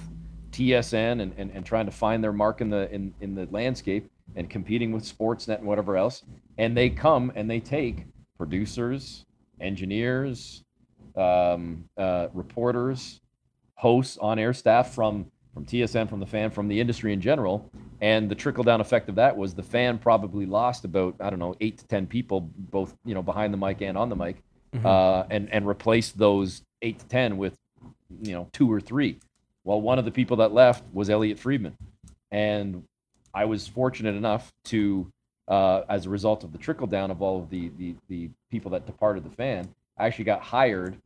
[0.52, 4.10] TSN and, and, and trying to find their mark in the in, in the landscape
[4.36, 6.22] and competing with Sportsnet and whatever else.
[6.58, 9.24] And they come and they take producers,
[9.60, 10.64] engineers,
[11.16, 13.20] um, uh, reporters,
[13.74, 17.68] hosts, on-air staff from from TSN, from the fan, from the industry in general.
[18.00, 21.56] And the trickle-down effect of that was the fan probably lost about I don't know
[21.60, 24.36] eight to ten people, both you know behind the mic and on the mic,
[24.84, 27.56] uh, and and replaced those eight to ten with
[28.22, 29.18] you know two or three.
[29.68, 31.76] Well, one of the people that left was Elliotte Friedman,
[32.30, 32.84] and
[33.34, 35.12] I was fortunate enough to,
[35.46, 38.70] uh, as a result of the trickle down of all of the, the the people
[38.70, 40.96] that departed the fan, I actually got hired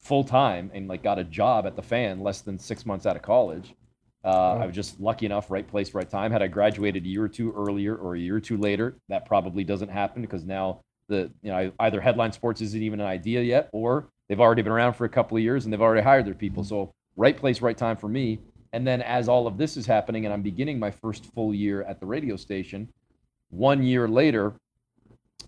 [0.00, 3.14] full time and like got a job at the fan less than six months out
[3.14, 3.72] of college.
[4.24, 6.32] Uh, I was just lucky enough, right place, right time.
[6.32, 9.26] Had I graduated a year or two earlier or a year or two later, that
[9.26, 13.42] probably doesn't happen because now the you know either headline sports isn't even an idea
[13.42, 16.26] yet, or they've already been around for a couple of years and they've already hired
[16.26, 16.64] their people.
[16.64, 18.38] So right place, right time for me.
[18.72, 21.82] And then as all of this is happening and I'm beginning my first full year
[21.82, 22.88] at the radio station,
[23.50, 24.54] one year later,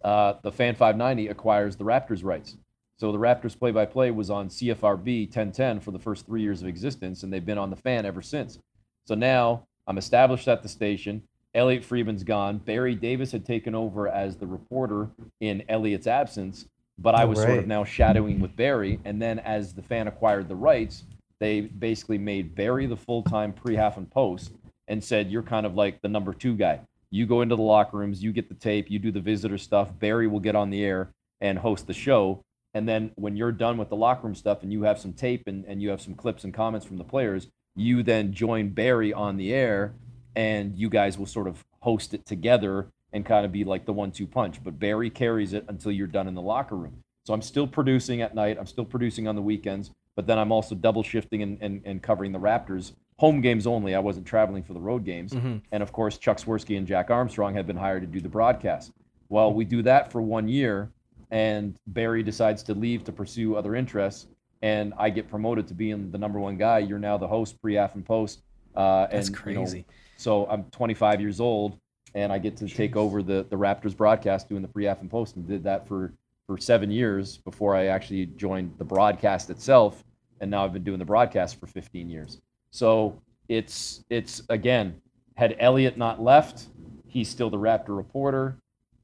[0.02, 2.56] uh, the Fan 590 acquires the Raptors rights.
[2.96, 7.22] So the Raptors play-by-play was on CFRB 1010 for the first three years of existence,
[7.22, 8.58] and they've been on the fan ever since.
[9.06, 11.22] So now I'm established at the station.
[11.54, 12.58] Elliotte Friedman's gone.
[12.58, 15.10] Barry Davis had taken over as the reporter
[15.40, 16.66] in Elliotte's absence,
[16.98, 18.98] but I Oh, was sort of now shadowing with Barry.
[19.04, 21.04] And then as the fan acquired the rights,
[21.41, 24.53] they basically made Barry the full-time pre-half and post
[24.89, 26.80] and said, "You're kind of like the number two guy.
[27.11, 29.99] You go into the locker rooms, you get the tape, you do the visitor stuff.
[29.99, 31.11] Barry will get on the air
[31.41, 32.43] and host the show."
[32.74, 35.47] And then when you're done with the locker room stuff and you have some tape
[35.47, 39.12] and, and you have some clips and comments from the players, you then join Barry
[39.12, 39.95] on the air
[40.36, 43.93] and you guys will sort of host it together and kind of be like the
[43.93, 44.62] one two punch.
[44.62, 47.03] But Barry carries it until you're done in the locker room.
[47.24, 50.50] So I'm still producing at night, I'm still producing on the weekends, but then I'm
[50.50, 52.90] also double shifting and, and, and covering the Raptors.
[53.20, 53.94] Home games only.
[53.94, 55.32] I wasn't traveling for the road games.
[55.70, 58.90] And of course, Chuck Swirsky and Jack Armstrong had been hired to do the broadcast.
[59.28, 60.90] Well, we do that for one year,
[61.30, 64.26] and Barry decides to leave to pursue other interests,
[64.60, 66.80] and I get promoted to being the number one guy.
[66.80, 68.42] You're now the host, pre, af, and post.
[68.74, 69.84] Uh, That's and, you know, crazy.
[70.16, 71.78] so I'm 25 years old,
[72.16, 75.08] and I get to take over the the Raptors broadcast, doing the pre, af, and
[75.08, 76.12] post, and did that for
[76.48, 80.02] for seven years before I actually joined the broadcast itself,
[80.41, 82.41] and now I've been doing the broadcast for 15 years.
[82.70, 85.01] So it's it's again,
[85.34, 86.66] had Elliotte not left,
[87.07, 88.57] he's still the Raptor reporter.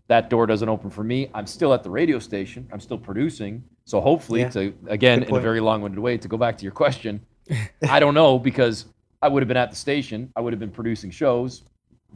[0.08, 1.30] That door doesn't open for me.
[1.32, 2.68] I'm still at the radio station.
[2.72, 3.64] I'm still producing.
[3.86, 4.50] So hopefully, Yeah.
[4.50, 7.20] to again in a very long-winded way, to go back to your question,
[7.88, 8.86] I don't know because
[9.22, 10.30] I would have been at the station.
[10.36, 11.62] I would have been producing shows.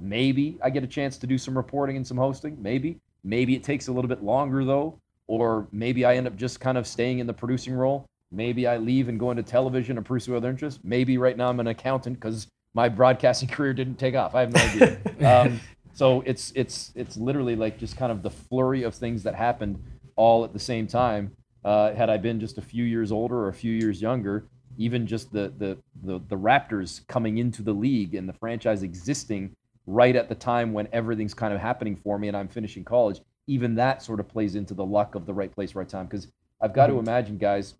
[0.01, 2.57] Maybe I get a chance to do some reporting and some hosting.
[2.61, 3.01] Maybe.
[3.25, 6.77] Maybe it takes a little bit longer though, or maybe I end up just kind
[6.79, 8.07] of staying in the producing role.
[8.31, 10.81] Maybe I leave and go into television and pursue other interests.
[10.83, 14.35] Maybe right now I'm an accountant because my broadcasting career didn't take off.
[14.35, 14.99] I have no idea.
[15.47, 15.61] um,
[15.95, 19.83] so it's it's it's literally like just kind of the flurry of things that happened
[20.16, 21.33] all at the same time.
[21.64, 24.45] Uh, had I been just a few years older or a few years younger,
[24.76, 29.55] even just the, the the the Raptors coming into the league and the franchise existing
[29.87, 33.20] right at the time when everything's kind of happening for me and I'm finishing college,
[33.47, 36.07] even that sort of plays into the luck of the right place, right time.
[36.07, 36.29] Because
[36.61, 37.74] I've got to imagine, guys,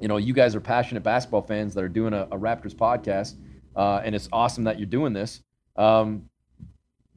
[0.00, 3.36] you know, you guys are passionate basketball fans that are doing a, a Raptors podcast,
[3.76, 5.42] uh, and it's awesome that you're doing this.
[5.76, 6.28] Um,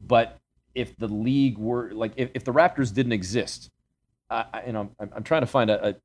[0.06, 0.38] but
[0.76, 3.70] if the league were like, if, if the Raptors didn't exist,
[4.30, 5.96] I, I, you know, I'm, I'm trying to find a, a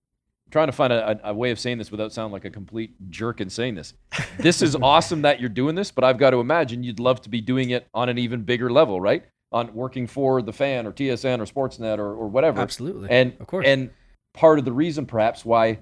[0.51, 2.95] trying to find a, a, a way of saying this without sounding like a complete
[3.11, 3.95] jerk in saying this.
[4.39, 7.29] This is awesome that you're doing this, but I've got to imagine you'd love to
[7.29, 9.25] be doing it on an even bigger level, right?
[9.53, 12.61] On working for the fan or TSN or Sportsnet or, or whatever.
[12.61, 13.11] Absolutely.
[13.11, 13.67] And Of course.
[13.67, 13.91] And
[14.33, 15.81] part of the reason, perhaps, why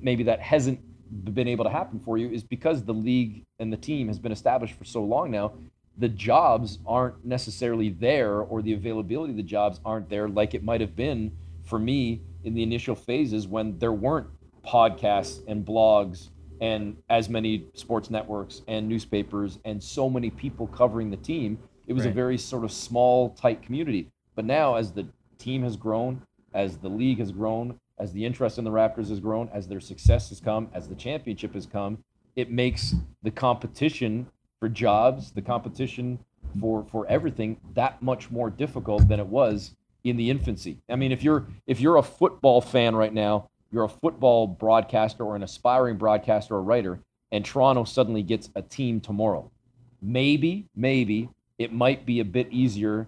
[0.00, 0.80] maybe that hasn't
[1.34, 4.32] been able to happen for you is because the league and the team has been
[4.32, 5.52] established for so long now.
[5.98, 10.64] The jobs aren't necessarily there, or the availability of the jobs aren't there, like it
[10.64, 11.30] might have been
[11.64, 14.26] for me in the initial phases when there weren't
[14.64, 16.28] podcasts and blogs
[16.60, 21.58] and as many sports networks and newspapers and so many people covering the team.
[21.88, 24.08] It was a very sort of small, tight community.
[24.34, 25.06] But now, as the
[25.38, 26.22] team has grown,
[26.54, 29.78] as the league has grown, as the interest in the Raptors has grown, as their
[29.78, 32.02] success has come, as the championship has come,
[32.34, 34.26] it makes the competition
[34.58, 36.18] for jobs, the competition
[36.60, 40.78] for for everything that much more difficult than it was in the infancy.
[40.88, 45.22] I mean, if you're if you're a football fan right now, you're a football broadcaster
[45.22, 46.98] or an aspiring broadcaster or writer,
[47.30, 49.48] and Toronto suddenly gets a team tomorrow.
[50.00, 53.06] Maybe, maybe it might be a bit easier,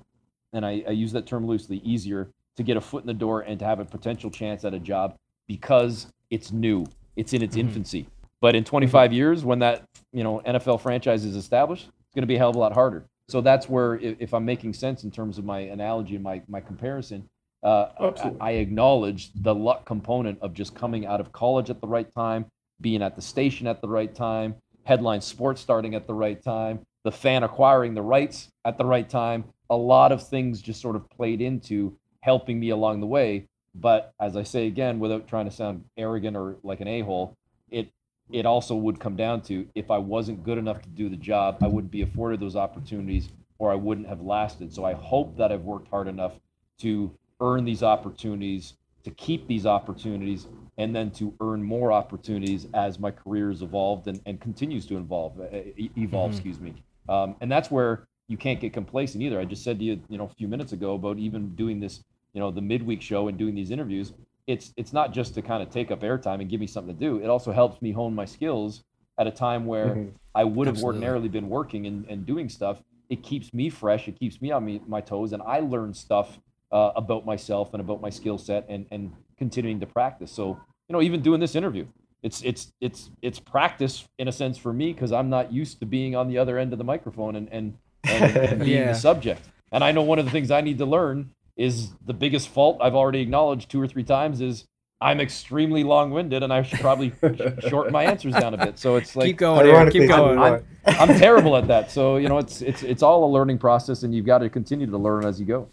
[0.52, 3.40] and I, I use that term loosely, easier to get a foot in the door
[3.40, 6.86] and to have a potential chance at a job because it's new,
[7.16, 7.68] it's in its mm-hmm.
[7.68, 8.06] infancy.
[8.40, 9.16] But in 25 mm-hmm.
[9.16, 12.50] years, when that you know NFL franchise is established, it's going to be a hell
[12.50, 13.04] of a lot harder.
[13.28, 16.60] So that's where, if I'm making sense in terms of my analogy and my my
[16.60, 17.28] comparison,
[17.62, 21.86] uh, I, I acknowledge the luck component of just coming out of college at the
[21.86, 22.46] right time,
[22.80, 26.80] being at the station at the right time, headline sports starting at the right time,
[27.04, 29.44] the fan acquiring the rights at the right time.
[29.70, 33.46] A lot of things just sort of played into helping me along the way.
[33.74, 37.36] But as I say again, without trying to sound arrogant or like an a hole,
[37.70, 37.90] it
[38.30, 41.58] it also would come down to if I wasn't good enough to do the job,
[41.60, 44.72] I wouldn't be afforded those opportunities or I wouldn't have lasted.
[44.72, 46.32] So I hope that I've worked hard enough
[46.78, 50.46] to earn these opportunities, to keep these opportunities,
[50.78, 54.96] and then to earn more opportunities as my career has evolved and, and continues to
[54.96, 56.32] evolve, evolve, mm-hmm.
[56.32, 56.74] excuse me.
[57.08, 59.38] Um, and that's where you can't get complacent either.
[59.38, 62.02] I just said to you, you know, a few minutes ago about even doing this,
[62.34, 64.12] you know, the midweek show and doing these interviews.
[64.46, 67.00] It's it's not just to kind of take up airtime and give me something to
[67.00, 67.18] do.
[67.18, 68.84] It also helps me hone my skills
[69.18, 70.08] at a time where mm-hmm.
[70.34, 70.98] I would have Absolutely.
[70.98, 72.82] ordinarily been working and, and doing stuff.
[73.08, 74.08] It keeps me fresh.
[74.08, 76.38] It keeps me on me, my toes, and I learn stuff
[76.72, 80.30] uh, about myself and about my skill set and and continuing to practice.
[80.30, 80.58] So
[80.88, 81.86] you know, even doing this interview,
[82.22, 85.86] it's it's it's it's practice in a sense for me because I'm not used to
[85.86, 88.92] being on the other end of the microphone and and, and, and being yeah.
[88.92, 89.42] the subject.
[89.72, 92.78] And I know one of the things I need to learn is the biggest fault
[92.80, 94.66] I've already acknowledged two or three times is
[95.00, 97.12] I'm extremely long-winded, and I should probably
[97.68, 98.78] shorten my answers down a bit.
[98.78, 100.38] So it's like keep going, Aaron, keep going.
[100.38, 101.90] I'm, I'm, I'm, terrible at that.
[101.90, 104.86] So you know, it's it's it's all a learning process, and you've got to continue
[104.86, 105.68] to learn as you go.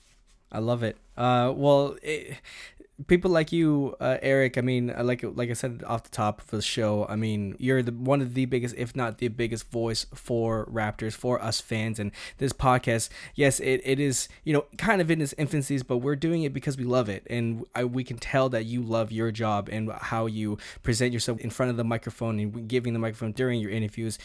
[0.51, 0.97] I love it.
[1.15, 2.37] Uh, well, it,
[3.07, 4.57] people like you, uh, Eric.
[4.57, 7.05] I mean, uh, like like I said off the top of the show.
[7.09, 11.13] I mean, you're the one of the biggest, if not the biggest, voice for Raptors
[11.13, 11.99] for us fans.
[11.99, 15.97] And this podcast, yes, it, it is you know kind of in its infancies, but
[15.97, 19.11] we're doing it because we love it, and I, we can tell that you love
[19.11, 22.99] your job and how you present yourself in front of the microphone and giving the
[22.99, 24.17] microphone during your interviews.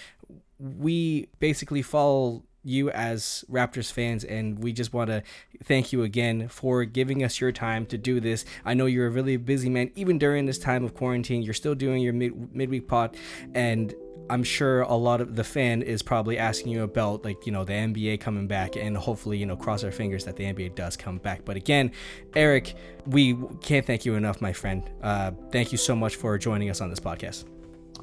[0.58, 5.22] We basically follow you as Raptors fans, and we just want to
[5.64, 8.44] thank you again for giving us your time to do this.
[8.64, 11.42] I know you're a really busy man, even during this time of quarantine.
[11.42, 13.16] You're still doing your mid midweek pod,
[13.54, 13.94] and
[14.28, 17.64] I'm sure a lot of the fan is probably asking you about like you know
[17.64, 20.96] the NBA coming back, and hopefully you know cross our fingers that the NBA does
[20.96, 21.44] come back.
[21.44, 21.92] But again,
[22.34, 22.74] Eric,
[23.06, 24.82] we can't thank you enough, my friend.
[25.02, 27.44] Uh, thank you so much for joining us on this podcast.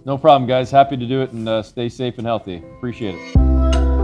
[0.05, 0.71] No problem, guys.
[0.71, 2.57] Happy to do it, and uh, stay safe and healthy.
[2.77, 4.02] Appreciate it.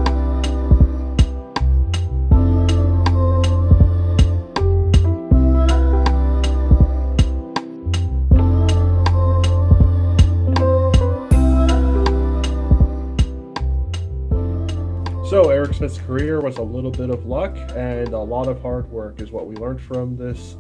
[15.30, 18.90] So, Eric Smith's career was a little bit of luck and a lot of hard
[18.90, 20.58] work, is what we learned from this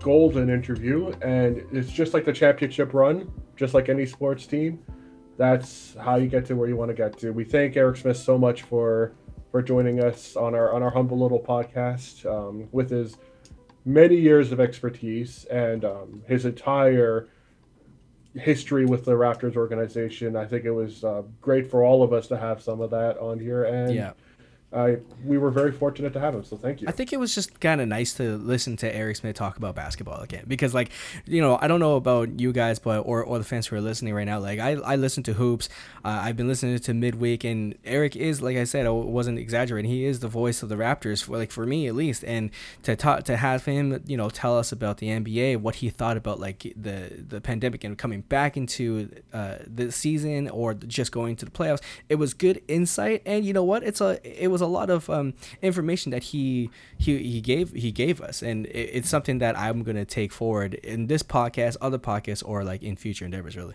[0.00, 1.12] golden interview.
[1.22, 4.80] And it's just like the championship run, just like any sports team.
[5.38, 7.30] That's how you get to where you want to get to.
[7.30, 9.12] We thank Eric Smith so much for
[9.52, 13.16] for joining us on our on our humble little podcast um, with his
[13.84, 17.28] many years of expertise and um, his entire
[18.38, 20.36] history with the Raptors organization.
[20.36, 23.18] I think it was uh, great for all of us to have some of that
[23.18, 23.64] on here.
[23.64, 24.12] And yeah.
[24.72, 26.42] I we were very fortunate to have him.
[26.42, 26.88] So thank you.
[26.88, 29.76] I think it was just kind of nice to listen to Eric Smith talk about
[29.76, 30.90] basketball again because like
[31.24, 33.80] you know I don't know about you guys but or, or the fans who are
[33.80, 35.68] listening right now like I, I listen to hoops
[36.04, 39.88] uh, I've been listening to midweek and Eric is like I said I wasn't exaggerating
[39.88, 42.50] he is the voice of the Raptors for like for me at least and
[42.82, 46.16] to talk to have him you know tell us about the NBA what he thought
[46.16, 51.36] about like the the pandemic and coming back into uh, the season or just going
[51.36, 54.55] to the playoffs it was good insight and you know what it's a it was
[54.60, 58.90] a lot of um, information that he he he gave he gave us, and it,
[58.92, 62.96] it's something that I'm gonna take forward in this podcast, other podcasts, or like in
[62.96, 63.74] future endeavors, really.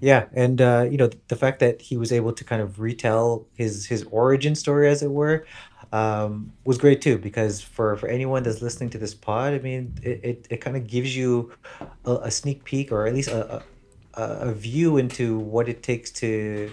[0.00, 3.46] Yeah, and uh, you know the fact that he was able to kind of retell
[3.54, 5.46] his his origin story, as it were,
[5.92, 7.18] um, was great too.
[7.18, 10.76] Because for for anyone that's listening to this pod, I mean, it it, it kind
[10.76, 11.52] of gives you
[12.04, 13.62] a, a, sneak peek, or at least a, a
[14.16, 16.72] a view into what it takes to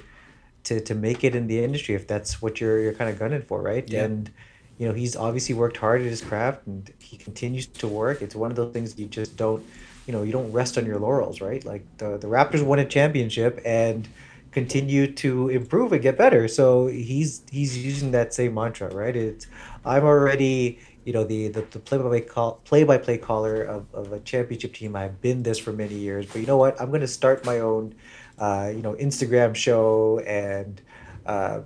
[0.63, 3.41] to to make it in the industry if that's what you're you're kind of gunning
[3.41, 3.87] for, right?
[3.89, 4.05] Yeah.
[4.05, 4.31] And
[4.77, 8.21] you know, he's obviously worked hard at his craft and he continues to work.
[8.21, 9.63] It's one of those things you just don't,
[10.07, 11.63] you know, you don't rest on your laurels, right?
[11.63, 14.07] Like the the Raptors won a championship and
[14.51, 16.47] continue to improve and get better.
[16.47, 19.15] So he's he's using that same mantra, right?
[19.15, 19.47] It's
[19.85, 23.61] I'm already you know the the, the play by play call play by play caller
[23.61, 24.95] of, of a championship team.
[24.95, 26.79] I've been this for many years, but you know what?
[26.81, 27.95] I'm going to start my own
[28.37, 30.81] uh, you know Instagram show and
[31.25, 31.61] uh,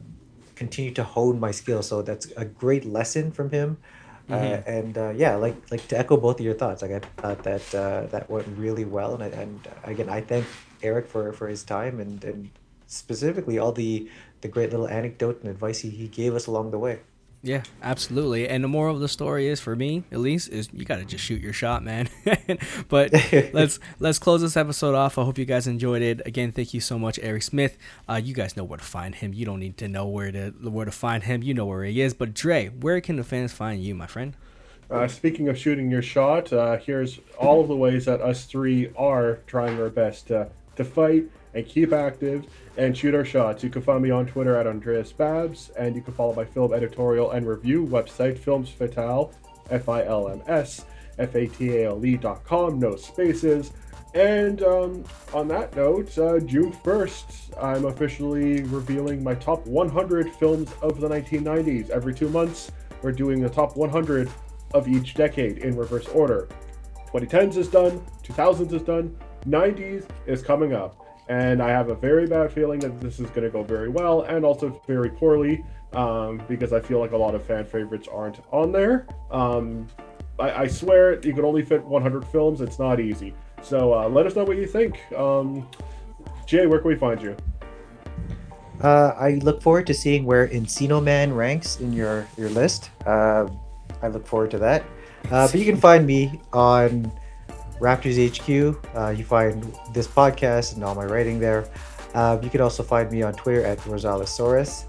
[0.55, 1.87] continue to hone my skills.
[1.87, 3.77] So that's a great lesson from him.
[4.31, 4.63] Uh, Mhm.
[4.67, 7.73] and uh, yeah, like like to echo both of your thoughts, like I thought that
[7.75, 10.47] uh, that went really well, and I, and again, I thank
[10.81, 12.49] Eric for for his time and and
[12.87, 14.09] specifically all the
[14.41, 17.01] the great little anecdote and advice he, he gave us along the way.
[17.45, 18.49] Yeah, absolutely.
[18.49, 21.23] And the moral of the story is, for me at least, is you gotta just
[21.23, 22.09] shoot your shot, man.
[22.89, 23.13] but
[23.53, 25.19] let's let's close this episode off.
[25.19, 26.25] I hope you guys enjoyed it.
[26.25, 27.77] Again, thank you so much, Eric Smith.
[28.09, 29.31] Uh, you guys know where to find him.
[29.31, 31.43] You don't need to know where to where to find him.
[31.43, 32.15] You know where he is.
[32.15, 34.35] But Dre, where can the fans find you, my friend?
[34.89, 38.91] Uh, speaking of shooting your shot, uh, here's all of the ways that us three
[38.97, 42.45] are trying our best to, to fight and keep active
[42.77, 43.63] and shoot our shots.
[43.63, 46.73] You can find me on Twitter at Andreas Babs, and you can follow my film
[46.73, 49.31] editorial and review website, Films Fatale,
[49.69, 50.85] F I L M S,
[51.17, 53.71] F A T A L E dot com, no spaces.
[54.13, 55.03] And um,
[55.33, 61.09] on that note, uh, June 1st, I'm officially revealing my top 100 films of the
[61.09, 61.89] 1990s.
[61.89, 62.71] Every two months,
[63.01, 64.31] we're doing the top 100
[64.73, 66.47] of each decade in reverse order.
[67.11, 69.15] 2010s is done, 2000s is done,
[69.45, 71.04] 90s is coming up.
[71.27, 74.21] And I have a very bad feeling that this is going to go very well
[74.23, 75.63] and also very poorly
[75.93, 79.07] um, because I feel like a lot of fan favorites aren't on there.
[79.31, 79.87] Um,
[80.37, 83.33] I, I swear you can only fit 100 films, it's not easy.
[83.61, 84.99] So uh, let us know what you think.
[85.13, 85.67] Um,
[86.45, 87.35] Jay, where can we find you?
[88.81, 92.91] Uh, I look forward to seeing where Encino Man ranks in your your list.
[93.05, 93.47] Uh,
[94.01, 94.83] I look forward to that.
[95.31, 97.11] Uh, but you can find me on
[97.79, 98.77] Raptors HQ.
[98.95, 99.63] Uh, you find
[99.93, 101.67] this podcast and all my writing there.
[102.13, 104.85] Uh, you can also find me on Twitter at Rosalesaurus.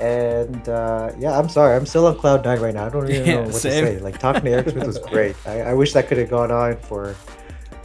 [0.00, 2.86] And uh, yeah, I'm sorry, I'm still on cloud nine right now.
[2.86, 3.84] I don't even Yeah, know what same.
[3.84, 3.98] to say.
[4.00, 5.36] Like talking to Eric Smith was great.
[5.46, 7.14] I, I wish that could have gone on for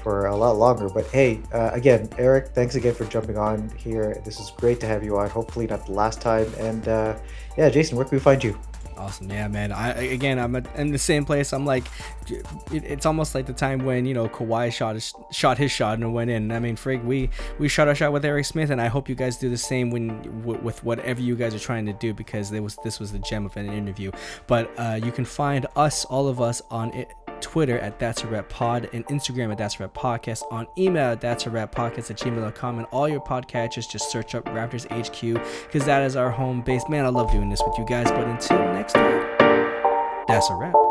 [0.04, 0.90] for a lot longer.
[0.90, 4.20] But hey, uh, again, Eric, thanks again for jumping on here.
[4.26, 5.30] This is great to have you on.
[5.30, 6.52] Hopefully not the last time.
[6.58, 7.16] And uh,
[7.58, 8.60] yeah, Jason, where can we find you?
[8.98, 9.72] Awesome, yeah, man.
[9.72, 11.54] I again, I'm in the same place.
[11.54, 11.84] I'm like,
[12.30, 15.96] it, it's almost like the time when you know Kawhi shot his, shot his shot
[15.96, 16.44] and it went in.
[16.44, 19.10] And I mean, frig, we we shot our shot with Eric Smith, and I hope
[19.10, 22.14] you guys do the same when w- with whatever you guys are trying to do
[22.14, 24.12] because there was this was the gem of an interview.
[24.48, 27.08] But uh, you can find us, all of us, on it.
[27.42, 31.12] Twitter at That's a Rap Pod and Instagram at That's a Rap Podcast, on email
[31.12, 34.86] at That's a Rap Podcast at gmail.com, and all your podcatchers just search up Raptors
[34.92, 36.84] HQ because that is our home base.
[36.90, 38.10] Man, I love doing this with you guys.
[38.12, 40.91] But until next time, that's a wrap.